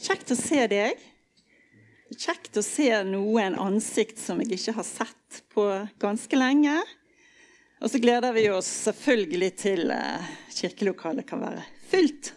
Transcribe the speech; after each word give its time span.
Kjekt 0.00 0.30
å 0.32 0.36
se 0.38 0.62
deg. 0.70 1.00
Kjekt 2.16 2.56
å 2.56 2.62
se 2.64 2.88
noen 3.04 3.58
ansikt 3.60 4.18
som 4.18 4.38
jeg 4.40 4.56
ikke 4.56 4.72
har 4.78 4.86
sett 4.86 5.40
på 5.52 5.64
ganske 6.00 6.38
lenge. 6.38 6.78
Og 7.84 7.92
så 7.92 8.00
gleder 8.00 8.32
vi 8.32 8.46
oss 8.52 8.68
selvfølgelig 8.86 9.50
til 9.60 9.92
uh, 9.92 10.30
kirkelokalet 10.56 11.26
kan 11.28 11.42
være 11.44 11.64
fylt. 11.90 12.30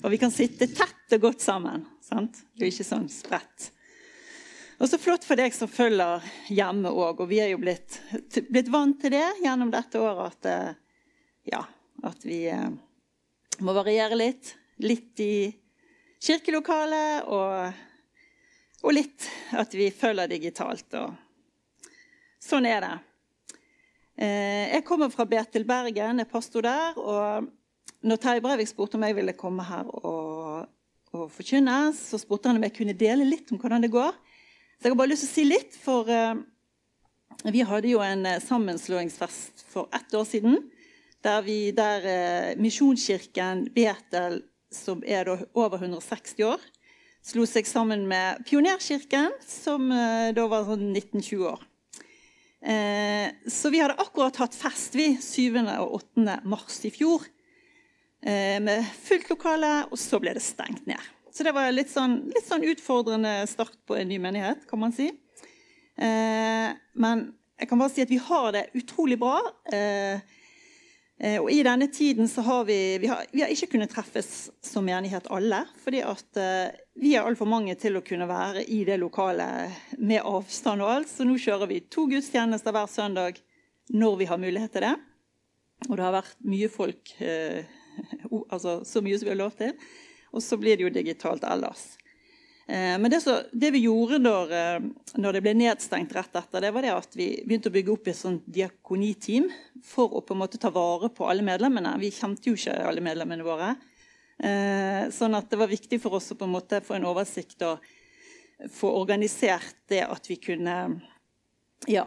Og 0.00 0.14
vi 0.14 0.20
kan 0.22 0.32
sitte 0.32 0.70
tett 0.72 1.16
og 1.16 1.26
godt 1.26 1.44
sammen. 1.44 1.84
sant? 2.04 2.40
Det 2.56 2.64
er 2.64 2.72
ikke 2.72 2.86
sånn 2.88 3.10
spredt. 3.12 3.68
Og 4.80 4.88
så 4.88 4.98
flott 5.00 5.26
for 5.28 5.36
deg 5.40 5.52
som 5.56 5.68
følger 5.68 6.24
hjemme 6.52 6.88
òg. 6.88 7.20
Og 7.20 7.28
vi 7.28 7.42
er 7.44 7.52
jo 7.52 7.60
blitt, 7.60 7.98
blitt, 8.48 8.70
vant 8.72 8.96
til 9.00 9.12
det 9.12 9.26
gjennom 9.44 9.72
dette 9.72 10.00
året 10.00 10.32
at, 10.32 10.48
uh, 10.48 11.12
ja, 11.52 11.60
at 12.08 12.24
vi 12.24 12.46
uh, 12.48 12.72
må 13.60 13.76
variere 13.76 14.16
litt. 14.16 14.54
Litt 14.80 15.20
i 15.20 15.36
kirkelokalet 16.24 17.26
og, 17.28 17.82
og, 18.82 18.92
litt 18.94 19.26
at 19.56 19.74
vi 19.76 19.90
følger 19.92 20.30
digitalt. 20.30 20.96
Sånn 22.40 22.68
er 22.68 22.80
det. 22.84 22.94
Eh, 24.14 24.64
jeg 24.76 24.86
kommer 24.86 25.12
fra 25.12 25.26
Betel 25.28 25.66
Bergen, 25.68 26.22
er 26.22 26.30
pastor 26.30 26.64
der. 26.64 26.96
og 26.98 27.50
når 28.04 28.20
Terje 28.20 28.42
Breivik 28.44 28.68
spurte 28.68 28.98
om 28.98 29.04
jeg 29.06 29.16
ville 29.16 29.32
komme 29.36 29.64
her 29.64 29.88
og, 29.88 30.66
og, 31.14 31.28
forkynne, 31.32 31.92
så 31.96 32.20
spurte 32.20 32.50
han 32.50 32.60
om 32.60 32.66
jeg 32.66 32.76
kunne 32.76 32.96
dele 33.00 33.24
litt 33.24 33.52
om 33.52 33.60
hvordan 33.60 33.84
det 33.84 33.92
går. 33.94 34.12
Så 34.76 34.84
jeg 34.84 34.92
har 34.92 34.98
bare 35.00 35.12
lyst 35.14 35.24
til 35.24 35.30
å 35.30 35.34
si 35.34 35.44
litt, 35.48 35.78
for 35.80 36.10
uh, 36.12 36.34
vi 37.48 37.62
hadde 37.64 37.88
jo 37.88 38.02
en 38.04 38.26
uh, 38.28 38.42
sammenslåingsfest 38.44 39.64
for 39.72 39.88
ett 39.96 40.12
år 40.12 40.28
siden. 40.28 40.58
Der, 41.24 41.40
vi, 41.40 41.72
der 41.72 42.04
Misjonskirken 42.60 43.70
Betel 43.72 44.42
som 44.74 45.02
er 45.06 45.30
over 45.54 45.78
160 45.78 46.44
år, 46.46 46.62
slo 47.24 47.46
seg 47.48 47.68
sammen 47.68 48.04
med 48.10 48.42
Pionerkirken, 48.48 49.32
som 49.46 49.88
eh, 49.94 50.32
da 50.36 50.44
var 50.50 50.66
sånn 50.68 50.90
1920 50.92 51.46
år. 51.48 51.62
Eh, 52.64 53.28
så 53.50 53.70
vi 53.72 53.80
hadde 53.80 53.96
akkurat 54.00 54.40
hatt 54.42 54.56
fest 54.56 54.96
vi, 54.98 55.14
7. 55.20 55.60
og 55.78 56.00
8. 56.00 56.40
mars 56.48 56.80
i 56.84 56.92
fjor. 56.92 57.24
Eh, 58.24 58.60
med 58.64 58.84
fullt 59.04 59.30
lokale, 59.32 59.72
og 59.90 60.00
så 60.00 60.20
ble 60.20 60.34
det 60.36 60.44
stengt 60.44 60.84
ned. 60.90 61.12
Så 61.34 61.46
det 61.46 61.54
var 61.56 61.72
litt 61.72 61.90
sånn, 61.90 62.20
litt 62.30 62.46
sånn 62.46 62.66
utfordrende 62.68 63.40
start 63.50 63.80
på 63.88 63.96
en 63.98 64.10
ny 64.12 64.20
menighet, 64.22 64.68
kan 64.70 64.78
man 64.80 64.92
si. 64.94 65.08
Men 65.98 67.24
jeg 67.58 67.70
kan 67.70 67.80
bare 67.80 67.92
si 67.94 68.02
at 68.02 68.10
vi 68.10 68.20
har 68.22 68.50
det 68.54 68.64
utrolig 68.78 69.18
bra. 69.20 69.38
Eh, 69.72 70.22
og 71.40 71.46
I 71.48 71.62
denne 71.64 71.86
tiden 71.88 72.28
så 72.28 72.42
har 72.44 72.64
vi, 72.68 72.98
vi, 72.98 73.08
har, 73.08 73.22
vi 73.32 73.40
har 73.40 73.52
ikke 73.52 73.70
kunnet 73.72 73.92
treffes 73.94 74.50
som 74.60 74.84
menighet 74.84 75.30
alle. 75.32 75.62
fordi 75.80 76.02
at 76.04 76.40
uh, 76.40 76.74
vi 77.00 77.14
er 77.14 77.24
altfor 77.24 77.48
mange 77.48 77.74
til 77.80 77.96
å 77.96 78.04
kunne 78.04 78.28
være 78.28 78.64
i 78.68 78.82
det 78.84 78.98
lokalet 79.00 79.96
med 79.98 80.20
avstand 80.20 80.84
og 80.84 80.90
alt. 80.90 81.08
Så 81.08 81.24
nå 81.24 81.38
kjører 81.40 81.70
vi 81.70 81.80
to 81.88 82.04
gudstjenester 82.10 82.74
hver 82.76 82.90
søndag 82.92 83.40
når 83.88 84.16
vi 84.20 84.28
har 84.28 84.42
mulighet 84.42 84.74
til 84.76 84.84
det. 84.84 84.94
Og 85.88 85.96
det 85.96 86.04
har 86.04 86.16
vært 86.18 86.36
mye 86.44 86.70
folk, 86.72 87.16
uh, 87.24 87.64
altså 88.52 88.82
så 88.84 89.04
mye 89.04 89.16
som 89.16 89.30
vi 89.30 89.34
har 89.34 89.42
lov 89.46 89.56
til. 89.56 89.72
Og 90.34 90.42
så 90.42 90.58
blir 90.60 90.76
det 90.76 90.88
jo 90.88 90.92
digitalt 90.92 91.46
ellers. 91.46 91.94
Eh, 92.66 92.98
men 92.98 93.10
det, 93.10 93.20
så, 93.20 93.42
det, 93.52 93.70
vi 93.70 93.84
gjorde 93.84 94.18
når, 94.18 94.52
eh, 94.56 94.84
når, 95.20 95.36
det 95.36 95.42
ble 95.44 95.52
nedstengt 95.58 96.14
rett 96.16 96.36
etter, 96.40 96.64
det 96.64 96.70
var 96.72 96.84
det 96.84 96.92
at 96.94 97.16
vi 97.18 97.28
begynte 97.44 97.68
å 97.68 97.74
bygge 97.74 97.92
opp 97.92 98.08
et 98.08 98.16
sånt 98.16 98.46
diakoniteam 98.48 99.50
for 99.84 100.16
å 100.16 100.22
på 100.24 100.32
en 100.32 100.40
måte 100.40 100.60
ta 100.60 100.70
vare 100.72 101.10
på 101.12 101.28
alle 101.28 101.44
medlemmene. 101.44 101.96
Vi 102.00 102.12
kjente 102.14 102.48
jo 102.48 102.56
ikke 102.56 102.78
alle 102.88 103.04
medlemmene 103.04 103.44
våre. 103.44 103.74
Eh, 104.40 105.10
sånn 105.12 105.36
at 105.36 105.50
det 105.52 105.60
var 105.60 105.70
viktig 105.70 106.00
for 106.02 106.16
oss 106.16 106.32
å 106.32 106.38
på 106.40 106.48
en 106.48 106.54
måte 106.54 106.80
få 106.84 106.96
en 106.96 107.08
oversikt 107.10 107.66
og 107.68 107.84
få 108.72 108.88
organisert 108.96 109.84
det 109.90 110.00
at 110.06 110.30
vi 110.30 110.38
kunne 110.40 110.76
ja, 111.90 112.04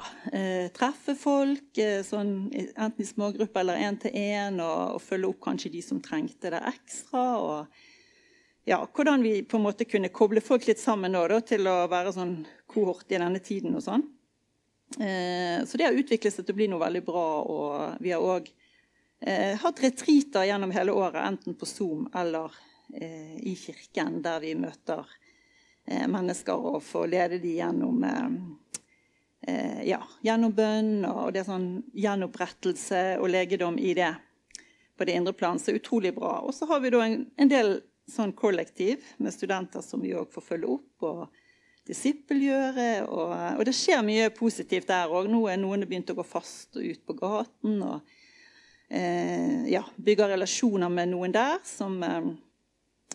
treffe 0.73 1.13
folk, 1.19 1.77
sånn, 2.07 2.31
enten 2.49 3.03
i 3.03 3.05
smågrupper 3.05 3.61
eller 3.61 3.83
én 3.83 3.99
til 4.01 4.15
én, 4.15 4.57
og, 4.63 4.95
og 4.95 5.03
følge 5.03 5.29
opp 5.29 5.41
kanskje 5.43 5.73
de 5.75 5.83
som 5.85 5.99
trengte 6.01 6.49
det 6.49 6.63
ekstra. 6.71 7.25
og 7.37 7.86
ja, 8.67 8.81
hvordan 8.93 9.23
vi 9.23 9.43
på 9.47 9.57
en 9.57 9.63
måte 9.63 9.85
kunne 9.87 10.11
koble 10.11 10.41
folk 10.43 10.65
litt 10.67 10.79
sammen 10.81 11.13
nå, 11.15 11.23
da, 11.31 11.39
til 11.39 11.67
å 11.71 11.85
være 11.87 12.11
sånn 12.11 12.33
kohort 12.67 13.07
i 13.07 13.15
denne 13.15 13.39
tiden 13.39 13.77
og 13.79 13.85
sånn. 13.85 14.03
Eh, 14.99 15.63
så 15.63 15.79
det 15.79 15.87
har 15.87 15.95
utviklet 15.95 16.35
seg 16.35 16.43
til 16.43 16.55
å 16.55 16.59
bli 16.59 16.67
noe 16.73 16.83
veldig 16.83 17.03
bra. 17.07 17.27
Og 17.47 18.03
vi 18.03 18.11
har 18.11 18.23
òg 18.23 18.51
eh, 19.23 19.55
hatt 19.63 19.81
retreater 19.85 20.49
gjennom 20.49 20.75
hele 20.75 20.97
året, 20.99 21.21
enten 21.23 21.55
på 21.55 21.69
Zoom 21.69 22.09
eller 22.11 22.51
eh, 22.91 23.39
i 23.39 23.55
kirken, 23.55 24.19
der 24.27 24.43
vi 24.43 24.53
møter 24.59 25.07
eh, 25.87 26.03
mennesker 26.11 26.69
og 26.75 26.83
får 26.83 27.11
lede 27.15 27.39
dem 27.39 27.57
gjennom 27.61 28.03
eh, 28.03 28.29
eh, 29.47 29.81
ja, 29.93 30.03
gjennom 30.27 30.55
bønn 30.59 30.95
og 31.07 31.31
det 31.31 31.45
er 31.45 31.51
sånn 31.55 31.69
gjenopprettelse 31.95 33.13
og 33.21 33.31
legedom 33.31 33.79
i 33.79 33.95
det 33.95 34.11
på 34.99 35.07
det 35.07 35.21
indre 35.21 35.39
plan. 35.39 35.55
Så 35.55 35.79
utrolig 35.79 36.17
bra. 36.19 36.41
Og 36.43 36.51
så 36.57 36.67
har 36.67 36.83
vi 36.83 36.91
da 36.91 37.07
en, 37.07 37.23
en 37.39 37.59
del 37.61 37.77
sånn 38.07 38.33
kollektiv 38.37 39.03
med 39.17 39.35
studenter 39.35 39.83
som 39.83 40.01
vi 40.03 40.13
òg 40.15 40.31
får 40.31 40.45
følge 40.45 40.71
opp 40.77 41.07
og 41.07 41.25
disippelgjøre. 41.87 42.89
Og, 43.07 43.33
og, 43.57 43.63
det 43.67 43.75
skjer 43.75 44.05
mye 44.05 44.31
positivt 44.35 44.89
der 44.89 45.11
òg. 45.11 45.29
Nå 45.31 45.45
er 45.51 45.59
noen 45.61 45.85
begynt 45.87 46.11
å 46.11 46.17
gå 46.17 46.25
fast 46.27 46.79
og 46.79 46.87
ut 46.87 47.03
på 47.07 47.17
gaten. 47.19 47.81
og 47.83 48.01
eh, 48.89 49.67
ja, 49.71 49.83
bygger 49.95 50.35
relasjoner 50.35 50.91
med 50.91 51.11
noen 51.13 51.35
der 51.35 51.59
som, 51.67 51.97
eh, 52.03 52.29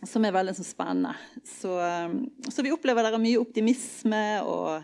som 0.04 0.24
er 0.24 0.34
veldig 0.34 0.56
så 0.58 0.66
spennende. 0.66 1.14
Så, 1.44 1.78
eh, 1.80 2.16
så, 2.48 2.64
vi 2.64 2.74
opplever 2.74 3.04
der 3.04 3.16
er 3.16 3.22
mye 3.22 3.40
optimisme 3.40 4.24
og 4.44 4.82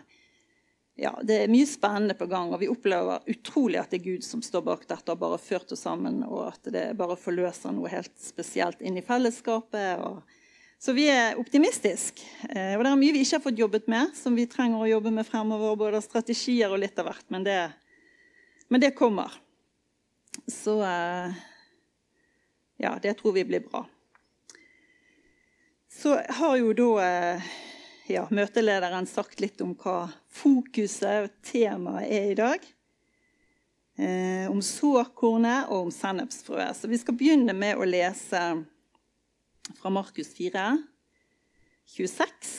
ja, 0.99 1.13
det 1.23 1.37
er 1.45 1.51
mye 1.51 1.67
spennende 1.71 2.15
på 2.19 2.27
gang. 2.27 2.51
Og 2.51 2.59
vi 2.59 2.69
opplever 2.71 3.23
utrolig 3.31 3.79
at 3.79 3.93
det 3.93 4.01
er 4.01 4.09
Gud 4.17 4.25
som 4.27 4.43
står 4.43 4.65
bak 4.67 4.83
dette 4.91 5.15
og 5.15 5.21
bare 5.21 5.39
ført 5.39 5.71
oss 5.75 5.85
sammen. 5.87 6.25
Og 6.27 6.49
at 6.49 6.71
det 6.75 6.89
bare 6.99 7.15
forløser 7.19 7.75
noe 7.77 7.93
helt 7.93 8.15
spesielt 8.19 8.83
inn 8.83 8.99
i 8.99 9.05
fellesskapet. 9.07 10.03
Så 10.83 10.95
vi 10.97 11.07
er 11.11 11.39
optimistiske. 11.39 12.27
Eh, 12.51 12.75
og 12.75 12.83
det 12.83 12.91
er 12.91 12.99
mye 12.99 13.15
vi 13.15 13.23
ikke 13.23 13.39
har 13.39 13.45
fått 13.47 13.63
jobbet 13.63 13.87
med, 13.91 14.11
som 14.19 14.35
vi 14.35 14.49
trenger 14.51 14.83
å 14.83 14.91
jobbe 14.91 15.15
med 15.15 15.27
fremover. 15.27 15.79
Både 15.79 16.03
strategier 16.03 16.75
og 16.75 16.83
litt 16.83 16.99
av 16.99 17.13
hvert. 17.13 17.29
Men 17.31 17.47
det, 17.47 17.61
men 18.67 18.83
det 18.83 18.97
kommer. 18.99 19.39
Så 20.51 20.81
eh, 20.83 21.39
ja, 22.83 22.97
det 23.03 23.15
tror 23.23 23.39
vi 23.39 23.47
blir 23.47 23.63
bra. 23.71 23.87
Så 25.95 26.19
har 26.43 26.59
jo 26.59 26.75
da 26.75 26.91
eh, 27.07 27.49
ja, 28.09 28.25
møtelederen 28.33 29.07
sagt 29.09 29.41
litt 29.43 29.61
om 29.65 29.75
hva 29.79 30.09
fokuset 30.33 31.27
og 31.27 31.39
temaet 31.45 32.09
er 32.09 32.33
i 32.33 32.37
dag. 32.39 32.67
Eh, 33.99 34.47
om 34.51 34.61
såkornet 34.63 35.69
og 35.73 35.89
om 35.89 35.93
sennepsfrøet. 35.93 36.77
Så 36.79 36.91
vi 36.91 37.01
skal 37.01 37.17
begynne 37.19 37.55
med 37.57 37.77
å 37.77 37.89
lese 37.89 38.43
fra 39.81 39.93
Markus 39.93 40.31
4, 40.37 40.69
26 41.97 42.53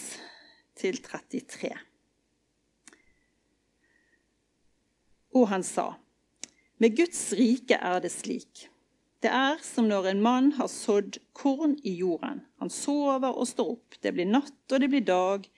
til 0.80 1.00
33. 1.06 1.72
Og 5.40 5.48
han 5.52 5.64
sa, 5.64 5.94
med 6.80 6.98
Guds 6.98 7.22
rike 7.38 7.78
er 7.80 8.04
det 8.04 8.12
slik. 8.14 8.68
Det 9.19 9.31
er 9.35 9.57
som 9.63 9.90
når 9.90 10.13
en 10.13 10.22
mann 10.24 10.53
har 10.56 10.69
sådd 10.72 11.18
korn 11.35 11.75
i 11.84 11.97
jorden. 12.00 12.46
Han 12.59 12.72
sover 12.72 13.35
og 13.35 13.50
står 13.50 13.74
opp. 13.74 13.97
Det 14.00 14.13
blir 14.16 14.30
natt, 14.30 14.62
og 14.72 14.80
det 14.80 14.88
blir 14.91 15.03
dag. 15.03 15.50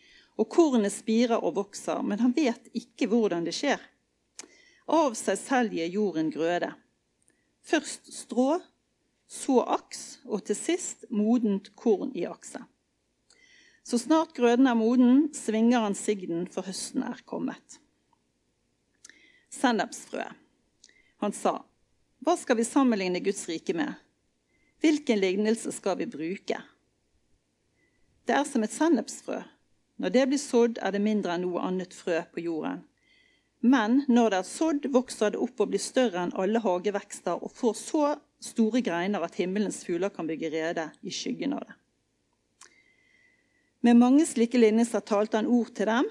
Og 0.41 0.49
kornet 0.49 0.93
spirer 0.93 1.37
og 1.37 1.59
vokser, 1.59 2.01
men 2.01 2.23
han 2.23 2.33
vet 2.33 2.71
ikke 2.77 3.09
hvordan 3.11 3.45
det 3.45 3.53
skjer. 3.53 3.81
Av 4.89 5.13
seg 5.17 5.37
selv 5.37 5.77
gir 5.77 5.93
jorden 5.93 6.31
grøde. 6.33 6.71
Først 7.61 8.09
strå, 8.15 8.57
så 9.29 9.61
aks, 9.77 10.19
og 10.25 10.41
til 10.47 10.57
sist 10.57 11.05
modent 11.13 11.69
korn 11.77 12.09
i 12.17 12.25
akset. 12.27 12.65
Så 13.85 14.01
snart 14.01 14.33
grøden 14.37 14.67
er 14.67 14.77
moden, 14.77 15.29
svinger 15.37 15.85
han 15.85 15.95
sigden, 15.97 16.47
for 16.49 16.65
høsten 16.65 17.05
er 17.05 17.21
kommet. 17.29 17.77
Sennepsfrø. 19.53 20.25
Han 21.21 21.33
sa, 21.35 21.59
hva 22.21 22.35
skal 22.37 22.59
vi 22.59 22.65
sammenligne 22.65 23.19
Guds 23.19 23.47
rike 23.49 23.73
med? 23.73 23.93
Hvilken 24.81 25.19
lignelse 25.19 25.71
skal 25.73 25.97
vi 25.97 26.05
bruke? 26.05 26.61
Det 28.25 28.35
er 28.37 28.45
som 28.45 28.63
et 28.63 28.73
sennepsfrø. 28.73 29.39
Når 30.01 30.13
det 30.13 30.27
blir 30.29 30.41
sådd, 30.41 30.77
er 30.81 30.93
det 30.93 31.01
mindre 31.01 31.33
enn 31.33 31.43
noe 31.45 31.61
annet 31.65 31.93
frø 31.97 32.21
på 32.33 32.43
jorden. 32.45 32.83
Men 33.61 34.03
når 34.09 34.29
det 34.29 34.37
er 34.41 34.49
sådd, 34.49 34.85
vokser 34.93 35.33
det 35.33 35.41
opp 35.41 35.61
og 35.61 35.73
blir 35.73 35.81
større 35.81 36.21
enn 36.23 36.33
alle 36.37 36.61
hagevekster 36.61 37.41
og 37.41 37.53
får 37.57 37.75
så 37.77 38.05
store 38.41 38.81
greiner 38.85 39.21
at 39.25 39.37
himmelens 39.37 39.83
fugler 39.85 40.13
kan 40.13 40.29
bygge 40.29 40.49
rede 40.53 40.87
i 41.01 41.13
skyggen 41.13 41.53
av 41.57 41.65
det. 41.65 41.77
Med 43.81 43.97
mange 43.97 44.25
slike 44.29 44.61
lignelser 44.61 45.01
talte 45.05 45.41
han 45.41 45.49
ord 45.49 45.73
til 45.77 45.89
dem, 45.89 46.09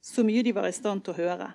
så 0.00 0.24
mye 0.24 0.44
de 0.44 0.56
var 0.56 0.68
i 0.68 0.76
stand 0.76 1.04
til 1.04 1.12
å 1.12 1.20
høre. 1.20 1.48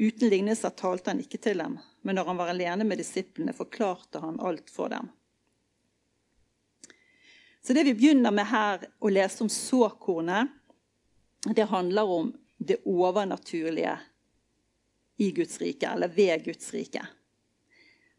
Uten 0.00 0.32
lignelser 0.32 0.72
talte 0.76 1.12
han 1.12 1.20
ikke 1.20 1.40
til 1.44 1.60
dem, 1.60 1.76
men 2.02 2.18
når 2.18 2.30
han 2.30 2.38
var 2.38 2.52
alene 2.52 2.84
med 2.86 2.98
disiplene, 2.98 3.54
forklarte 3.54 4.22
han 4.22 4.40
alt 4.40 4.70
for 4.70 4.90
dem. 4.92 5.10
Så 7.62 7.72
det 7.72 7.84
vi 7.86 7.94
begynner 7.94 8.34
med 8.34 8.48
her 8.50 8.88
å 8.98 9.10
lese 9.12 9.44
om 9.44 9.50
såkornet, 9.52 10.50
det 11.54 11.68
handler 11.70 12.10
om 12.10 12.32
det 12.58 12.80
overnaturlige 12.86 13.96
i 15.22 15.30
Guds 15.30 15.60
rike, 15.62 15.86
eller 15.86 16.10
ved 16.10 16.44
Guds 16.44 16.72
rike. 16.74 17.06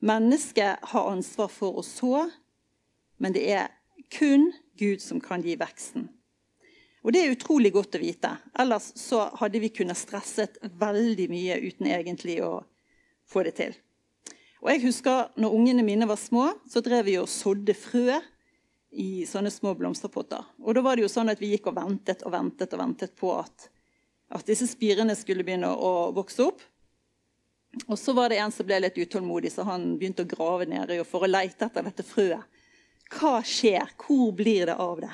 Mennesket 0.03 0.79
har 0.81 1.11
ansvar 1.11 1.51
for 1.51 1.79
å 1.79 1.83
så, 1.83 2.29
men 3.19 3.35
det 3.35 3.43
er 3.51 3.71
kun 4.11 4.51
Gud 4.79 5.01
som 5.01 5.21
kan 5.23 5.43
gi 5.43 5.55
veksten. 5.59 6.07
Og 7.03 7.11
det 7.11 7.23
er 7.23 7.33
utrolig 7.35 7.73
godt 7.75 7.97
å 7.97 8.01
vite. 8.01 8.31
Ellers 8.59 8.93
så 8.99 9.25
hadde 9.39 9.59
vi 9.59 9.71
kunnet 9.75 9.99
stresset 9.99 10.59
veldig 10.79 11.27
mye 11.31 11.59
uten 11.63 11.89
egentlig 11.91 12.37
å 12.43 12.61
få 13.33 13.43
det 13.47 13.55
til. 13.57 13.75
Og 14.63 14.71
jeg 14.71 14.83
husker 14.85 15.33
når 15.41 15.55
ungene 15.57 15.83
mine 15.83 16.07
var 16.07 16.19
små, 16.19 16.47
så 16.69 16.81
drev 16.83 17.07
vi 17.09 17.17
og 17.19 17.31
sådde 17.31 17.75
frø 17.75 18.19
i 18.93 19.25
sånne 19.27 19.51
små 19.51 19.73
blomsterpotter. 19.75 20.45
Og 20.61 20.77
da 20.77 20.83
var 20.85 20.95
det 20.95 21.07
jo 21.07 21.11
sånn 21.11 21.31
at 21.33 21.41
vi 21.41 21.51
gikk 21.51 21.71
og 21.71 21.79
ventet 21.79 22.23
og 22.23 22.31
ventet 22.35 22.75
og 22.75 22.83
ventet 22.83 23.15
på 23.19 23.33
at, 23.35 23.67
at 24.37 24.45
disse 24.47 24.69
spirene 24.69 25.15
skulle 25.17 25.43
begynne 25.43 25.71
å 25.73 26.13
vokse 26.15 26.45
opp. 26.45 26.61
Og 27.87 27.97
så 27.97 28.13
var 28.13 28.29
det 28.29 28.37
en 28.37 28.53
som 28.53 28.67
ble 28.69 28.77
litt 28.83 28.97
utålmodig, 29.01 29.51
så 29.51 29.65
han 29.65 29.95
begynte 29.97 30.23
å 30.23 30.29
grave 30.29 30.69
nedi 30.69 30.99
for 31.09 31.25
å 31.25 31.31
leite 31.31 31.67
etter 31.67 31.89
dette 31.89 32.05
frøet. 32.05 32.45
Hva 33.13 33.39
skjer? 33.45 33.89
Hvor 33.99 34.31
blir 34.37 34.69
det 34.69 34.77
av 34.79 35.01
det? 35.01 35.11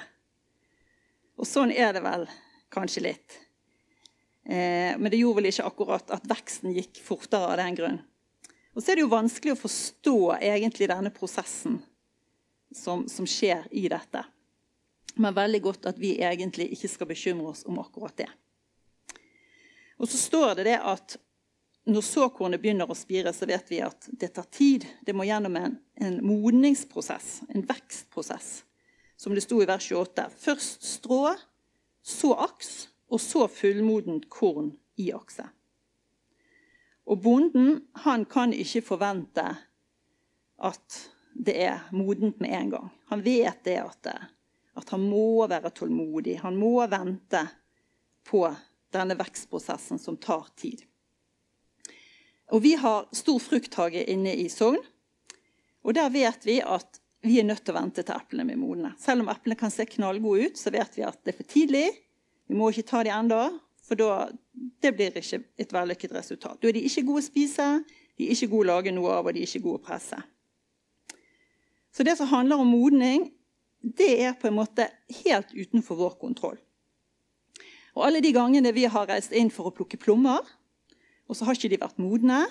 Og 1.39 1.47
sånn 1.47 1.71
er 1.71 1.95
det 1.95 2.03
vel 2.03 2.27
kanskje 2.71 3.05
litt. 3.07 3.39
Eh, 4.43 4.95
men 4.99 5.07
det 5.11 5.21
gjorde 5.21 5.39
vel 5.39 5.49
ikke 5.51 5.67
akkurat 5.71 6.13
at 6.15 6.27
veksten 6.27 6.75
gikk 6.75 6.99
fortere 7.03 7.53
av 7.53 7.59
den 7.61 7.79
grunn. 7.79 7.99
Og 8.75 8.83
så 8.83 8.91
er 8.91 8.99
det 8.99 9.05
jo 9.05 9.13
vanskelig 9.13 9.55
å 9.55 9.59
forstå 9.59 10.17
egentlig 10.39 10.89
denne 10.91 11.11
prosessen 11.13 11.79
som, 12.75 13.07
som 13.09 13.27
skjer 13.27 13.65
i 13.71 13.87
dette. 13.89 14.23
Men 15.19 15.35
veldig 15.35 15.61
godt 15.61 15.89
at 15.89 15.97
vi 15.99 16.13
egentlig 16.21 16.69
ikke 16.75 16.91
skal 16.91 17.09
bekymre 17.09 17.51
oss 17.53 17.65
om 17.67 17.79
akkurat 17.81 18.15
det. 18.21 18.29
Og 19.99 20.07
så 20.07 20.17
står 20.17 20.53
det 20.59 20.69
det 20.69 20.77
at 20.79 21.17
når 21.89 22.05
såkornet 22.05 22.61
begynner 22.61 22.89
å 22.89 22.95
spire, 22.97 23.33
så 23.33 23.47
vet 23.49 23.71
vi 23.71 23.81
at 23.83 24.07
det 24.21 24.31
tar 24.35 24.47
tid. 24.53 24.85
Det 25.05 25.15
må 25.15 25.25
gjennom 25.27 25.55
en, 25.57 25.77
en 25.99 26.19
modningsprosess, 26.23 27.41
en 27.49 27.65
vekstprosess, 27.65 28.49
som 29.19 29.35
det 29.35 29.43
sto 29.43 29.59
i 29.63 29.67
vers 29.67 29.87
28. 29.89 30.27
Først 30.39 30.85
strå, 30.85 31.33
så 32.05 32.35
aks, 32.45 32.73
og 33.09 33.21
så 33.23 33.47
fullmodent 33.51 34.29
korn 34.31 34.75
i 35.01 35.09
akse. 35.15 35.47
Og 37.09 37.21
bonden 37.23 37.79
han 38.05 38.25
kan 38.29 38.53
ikke 38.53 38.83
forvente 38.85 39.45
at 40.59 40.99
det 41.33 41.55
er 41.65 41.87
modent 41.95 42.39
med 42.43 42.53
en 42.53 42.69
gang. 42.75 42.89
Han 43.09 43.23
vet 43.25 43.63
det 43.65 43.79
at, 43.81 44.09
at 44.77 44.91
han 44.93 45.07
må 45.09 45.47
være 45.49 45.71
tålmodig. 45.73 46.39
Han 46.43 46.59
må 46.59 46.75
vente 46.91 47.41
på 48.29 48.43
denne 48.93 49.17
vekstprosessen 49.17 50.01
som 50.01 50.17
tar 50.21 50.51
tid. 50.59 50.83
Og 52.53 52.61
vi 52.65 52.75
har 52.81 53.07
stor 53.13 53.39
frukthage 53.41 54.03
inne 54.09 54.33
i 54.35 54.49
Sogn. 54.49 54.81
Og 55.85 55.95
der 55.95 56.09
vet 56.13 56.45
vi 56.45 56.59
at 56.61 56.99
vi 57.25 57.39
er 57.39 57.47
nødt 57.47 57.63
til 57.65 57.73
å 57.73 57.79
vente 57.79 58.03
til 58.05 58.15
eplene 58.15 58.47
blir 58.47 58.59
modne. 58.59 58.93
Selv 59.01 59.23
om 59.23 59.31
eplene 59.31 59.57
kan 59.59 59.73
se 59.73 59.85
knallgode 59.89 60.49
ut, 60.49 60.59
så 60.59 60.71
vet 60.73 60.97
vi 60.97 61.05
at 61.07 61.19
det 61.23 61.33
er 61.33 61.39
for 61.39 61.49
tidlig. 61.49 61.87
Vi 62.49 62.57
må 62.57 62.69
ikke 62.71 62.87
ta 62.89 63.03
de 63.05 63.13
ennå, 63.13 63.41
for 63.89 63.97
da, 63.97 64.29
det 64.53 64.91
blir 64.93 65.15
ikke 65.17 65.41
et 65.57 65.71
vellykket 65.73 66.13
resultat. 66.13 66.59
Da 66.61 66.69
er 66.69 66.75
de 66.77 66.85
ikke 66.85 67.07
gode 67.07 67.23
å 67.23 67.25
spise, 67.25 67.67
de 68.19 68.27
er 68.27 68.35
ikke 68.35 68.51
gode 68.51 68.67
å 68.67 68.75
lage 68.75 68.93
noe 68.93 69.15
av, 69.17 69.25
og 69.25 69.33
de 69.33 69.41
er 69.41 69.49
ikke 69.49 69.63
gode 69.65 69.81
å 69.81 69.85
presse. 69.87 70.19
Så 71.89 72.05
det 72.05 72.13
som 72.19 72.29
handler 72.29 72.61
om 72.61 72.69
modning, 72.69 73.31
det 73.81 74.11
er 74.27 74.37
på 74.37 74.49
en 74.49 74.59
måte 74.59 74.85
helt 75.23 75.49
utenfor 75.55 75.97
vår 75.97 76.19
kontroll. 76.21 76.59
Og 77.97 78.05
alle 78.05 78.21
de 78.21 78.31
gangene 78.35 78.75
vi 78.75 78.85
har 78.85 79.09
reist 79.09 79.33
inn 79.33 79.49
for 79.51 79.71
å 79.71 79.73
plukke 79.75 79.97
plommer, 79.99 80.45
og 81.25 81.37
så 81.37 81.47
har 81.47 81.57
ikke 81.57 81.71
de 81.73 81.81
vært 81.81 82.01
modne. 82.01 82.43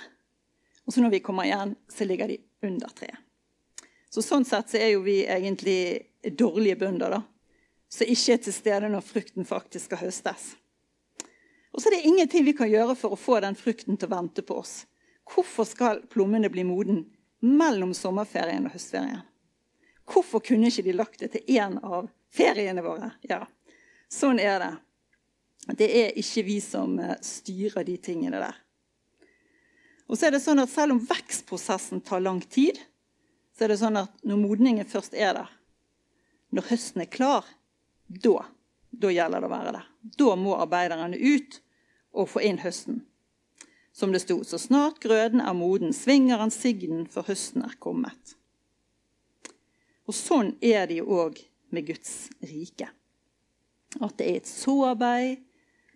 Og 0.87 0.95
så 0.95 1.03
når 1.03 1.19
vi 1.19 1.25
kommer 1.25 1.47
igjen, 1.47 1.75
så 1.91 2.07
ligger 2.09 2.31
de 2.33 2.39
under 2.67 2.91
treet. 2.99 3.23
Så 4.09 4.25
sånn 4.25 4.47
sett 4.49 4.73
så 4.73 4.79
er 4.81 4.95
jo 4.95 5.03
vi 5.05 5.21
egentlig 5.29 6.09
dårlige 6.39 6.79
bønder, 6.81 7.19
da. 7.19 7.23
Som 7.93 8.09
ikke 8.09 8.35
er 8.35 8.41
til 8.45 8.55
stede 8.57 8.89
når 8.91 9.05
frukten 9.05 9.47
faktisk 9.49 9.91
skal 9.91 10.07
høstes. 10.07 10.55
Og 11.73 11.83
så 11.83 11.89
er 11.89 11.99
det 11.99 12.09
ingenting 12.09 12.47
vi 12.47 12.57
kan 12.57 12.71
gjøre 12.71 12.97
for 12.97 13.15
å 13.15 13.21
få 13.21 13.41
den 13.45 13.57
frukten 13.59 13.99
til 13.99 14.09
å 14.09 14.15
vente 14.17 14.45
på 14.47 14.57
oss. 14.63 14.83
Hvorfor 15.29 15.69
skal 15.69 16.03
plommene 16.09 16.51
bli 16.53 16.65
moden 16.65 17.03
mellom 17.45 17.93
sommerferien 17.95 18.67
og 18.67 18.75
høstferien? 18.75 19.25
Hvorfor 20.09 20.41
kunne 20.45 20.71
ikke 20.71 20.87
de 20.87 20.97
lagt 20.97 21.21
det 21.21 21.33
til 21.35 21.59
én 21.61 21.77
av 21.85 22.09
feriene 22.33 22.85
våre? 22.85 23.13
Ja, 23.29 23.43
sånn 24.09 24.41
er 24.41 24.63
det. 24.63 24.73
Det 25.77 25.89
er 26.01 26.17
ikke 26.17 26.47
vi 26.47 26.57
som 26.65 26.97
eh, 27.03 27.19
styrer 27.21 27.85
de 27.85 27.99
tingene 28.01 28.41
der. 28.41 28.57
Og 30.09 30.17
så 30.17 30.29
er 30.29 30.33
det 30.33 30.41
sånn 30.41 30.63
at 30.63 30.73
Selv 30.73 30.97
om 30.97 31.03
vekstprosessen 31.05 32.01
tar 32.01 32.25
lang 32.25 32.41
tid, 32.41 32.79
så 33.53 33.67
er 33.67 33.75
det 33.75 33.81
sånn 33.83 34.01
at 34.01 34.15
når 34.25 34.41
modningen 34.41 34.89
først 34.89 35.17
er 35.19 35.35
der, 35.37 35.51
når 36.55 36.71
høsten 36.71 37.03
er 37.05 37.11
klar, 37.13 37.45
da, 38.09 38.47
da 38.99 39.11
gjelder 39.13 39.43
det 39.43 39.49
å 39.49 39.53
være 39.53 39.75
der. 39.77 39.87
Da 40.19 40.35
må 40.39 40.57
arbeiderne 40.59 41.19
ut 41.19 41.61
og 42.19 42.31
få 42.33 42.43
inn 42.49 42.61
høsten. 42.63 43.03
Som 43.95 44.13
det 44.15 44.23
sto, 44.23 44.41
så 44.47 44.61
snart 44.63 45.01
grøden 45.03 45.43
er 45.43 45.57
moden, 45.59 45.95
svinger 45.95 46.39
han 46.43 46.53
signen, 46.55 47.07
for 47.11 47.27
høsten 47.27 47.65
er 47.67 47.75
kommet. 47.83 48.37
Og 50.09 50.17
sånn 50.17 50.55
er 50.65 50.87
det 50.89 51.01
jo 51.01 51.11
òg 51.25 51.41
med 51.75 51.89
Guds 51.91 52.29
rike. 52.47 52.89
At 53.99 54.17
det 54.21 54.29
er 54.29 54.41
et 54.41 54.51
såarbeid, 54.51 55.45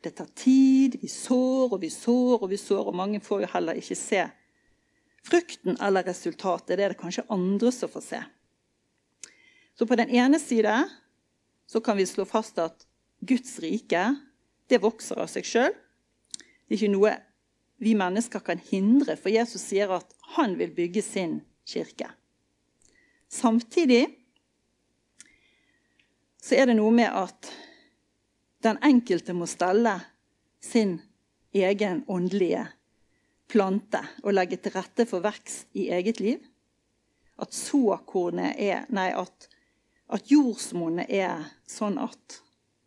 det 0.02 0.16
tar 0.18 0.30
tid. 0.34 0.96
Vi 1.00 1.08
sår 1.08 1.76
og 1.76 1.80
vi 1.82 1.90
sår 1.92 2.42
og 2.42 2.48
vi 2.50 2.58
sår, 2.58 2.88
og 2.90 2.96
mange 2.98 3.20
får 3.22 3.44
jo 3.44 3.50
heller 3.54 3.78
ikke 3.78 3.98
se 3.98 4.24
frukten 5.22 5.78
eller 5.78 6.02
resultatet. 6.02 6.74
Det 6.74 6.84
er 6.84 6.94
det 6.94 7.00
kanskje 7.00 7.28
andre 7.30 7.70
som 7.72 7.90
får 7.90 8.04
se. 8.08 8.22
Så 9.78 9.86
på 9.86 9.96
den 9.96 10.10
ene 10.10 10.40
side 10.42 10.74
så 11.66 11.80
kan 11.80 11.96
vi 11.96 12.06
slå 12.06 12.26
fast 12.28 12.58
at 12.58 12.82
Guds 13.22 13.58
rike 13.62 14.02
det 14.70 14.80
vokser 14.82 15.20
av 15.22 15.30
seg 15.30 15.46
sjøl. 15.46 15.74
Det 16.66 16.74
er 16.74 16.80
ikke 16.80 16.94
noe 16.94 17.12
vi 17.82 17.94
mennesker 17.98 18.42
kan 18.46 18.60
hindre, 18.62 19.16
for 19.18 19.32
Jesus 19.32 19.64
sier 19.66 19.90
at 19.94 20.14
han 20.36 20.54
vil 20.58 20.70
bygge 20.74 21.02
sin 21.02 21.40
kirke. 21.68 22.08
Samtidig 23.32 24.04
så 26.42 26.58
er 26.58 26.70
det 26.70 26.76
noe 26.78 26.92
med 26.94 27.10
at 27.10 27.50
den 28.62 28.78
enkelte 28.86 29.34
må 29.34 29.48
stelle 29.50 29.96
sin 30.62 30.96
egen 31.52 32.04
åndelige 32.10 32.64
plante 33.52 34.00
og 34.22 34.34
legge 34.34 34.58
til 34.62 34.74
rette 34.76 35.06
for 35.08 35.24
vekst 35.24 35.74
i 35.78 35.88
eget 35.92 36.22
liv. 36.22 36.38
At 37.42 37.54
såkornet 37.54 38.58
er 38.62 38.86
Nei, 38.94 39.10
at, 39.10 39.48
at 40.12 40.30
jordsmonnet 40.30 41.10
er 41.10 41.42
sånn 41.68 41.98
at 42.00 42.38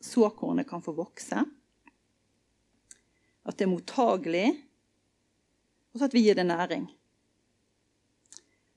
såkornet 0.06 0.70
kan 0.70 0.84
få 0.86 0.94
vokse. 0.96 1.44
At 3.46 3.58
det 3.58 3.66
er 3.66 3.72
mottagelig, 3.74 4.48
og 5.94 6.00
så 6.00 6.08
at 6.08 6.16
vi 6.16 6.26
gir 6.26 6.38
det 6.38 6.48
næring. 6.48 6.88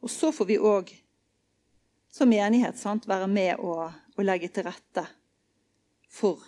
Og 0.00 0.11
så 0.11 0.32
får 0.32 0.47
vi 0.49 0.58
òg 0.58 0.92
som 2.11 2.30
menighet 2.30 2.78
sant, 2.78 3.08
være 3.08 3.26
med 3.26 3.58
og, 3.58 3.90
og 4.16 4.25
legge 4.25 4.49
til 4.52 4.66
rette 4.68 5.04
for 6.08 6.42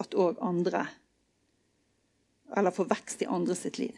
at 0.00 0.14
òg 0.14 0.40
andre 0.40 0.86
Eller 2.56 2.74
får 2.74 2.88
vekst 2.90 3.20
i 3.22 3.26
andre 3.30 3.54
sitt 3.54 3.76
liv. 3.78 3.94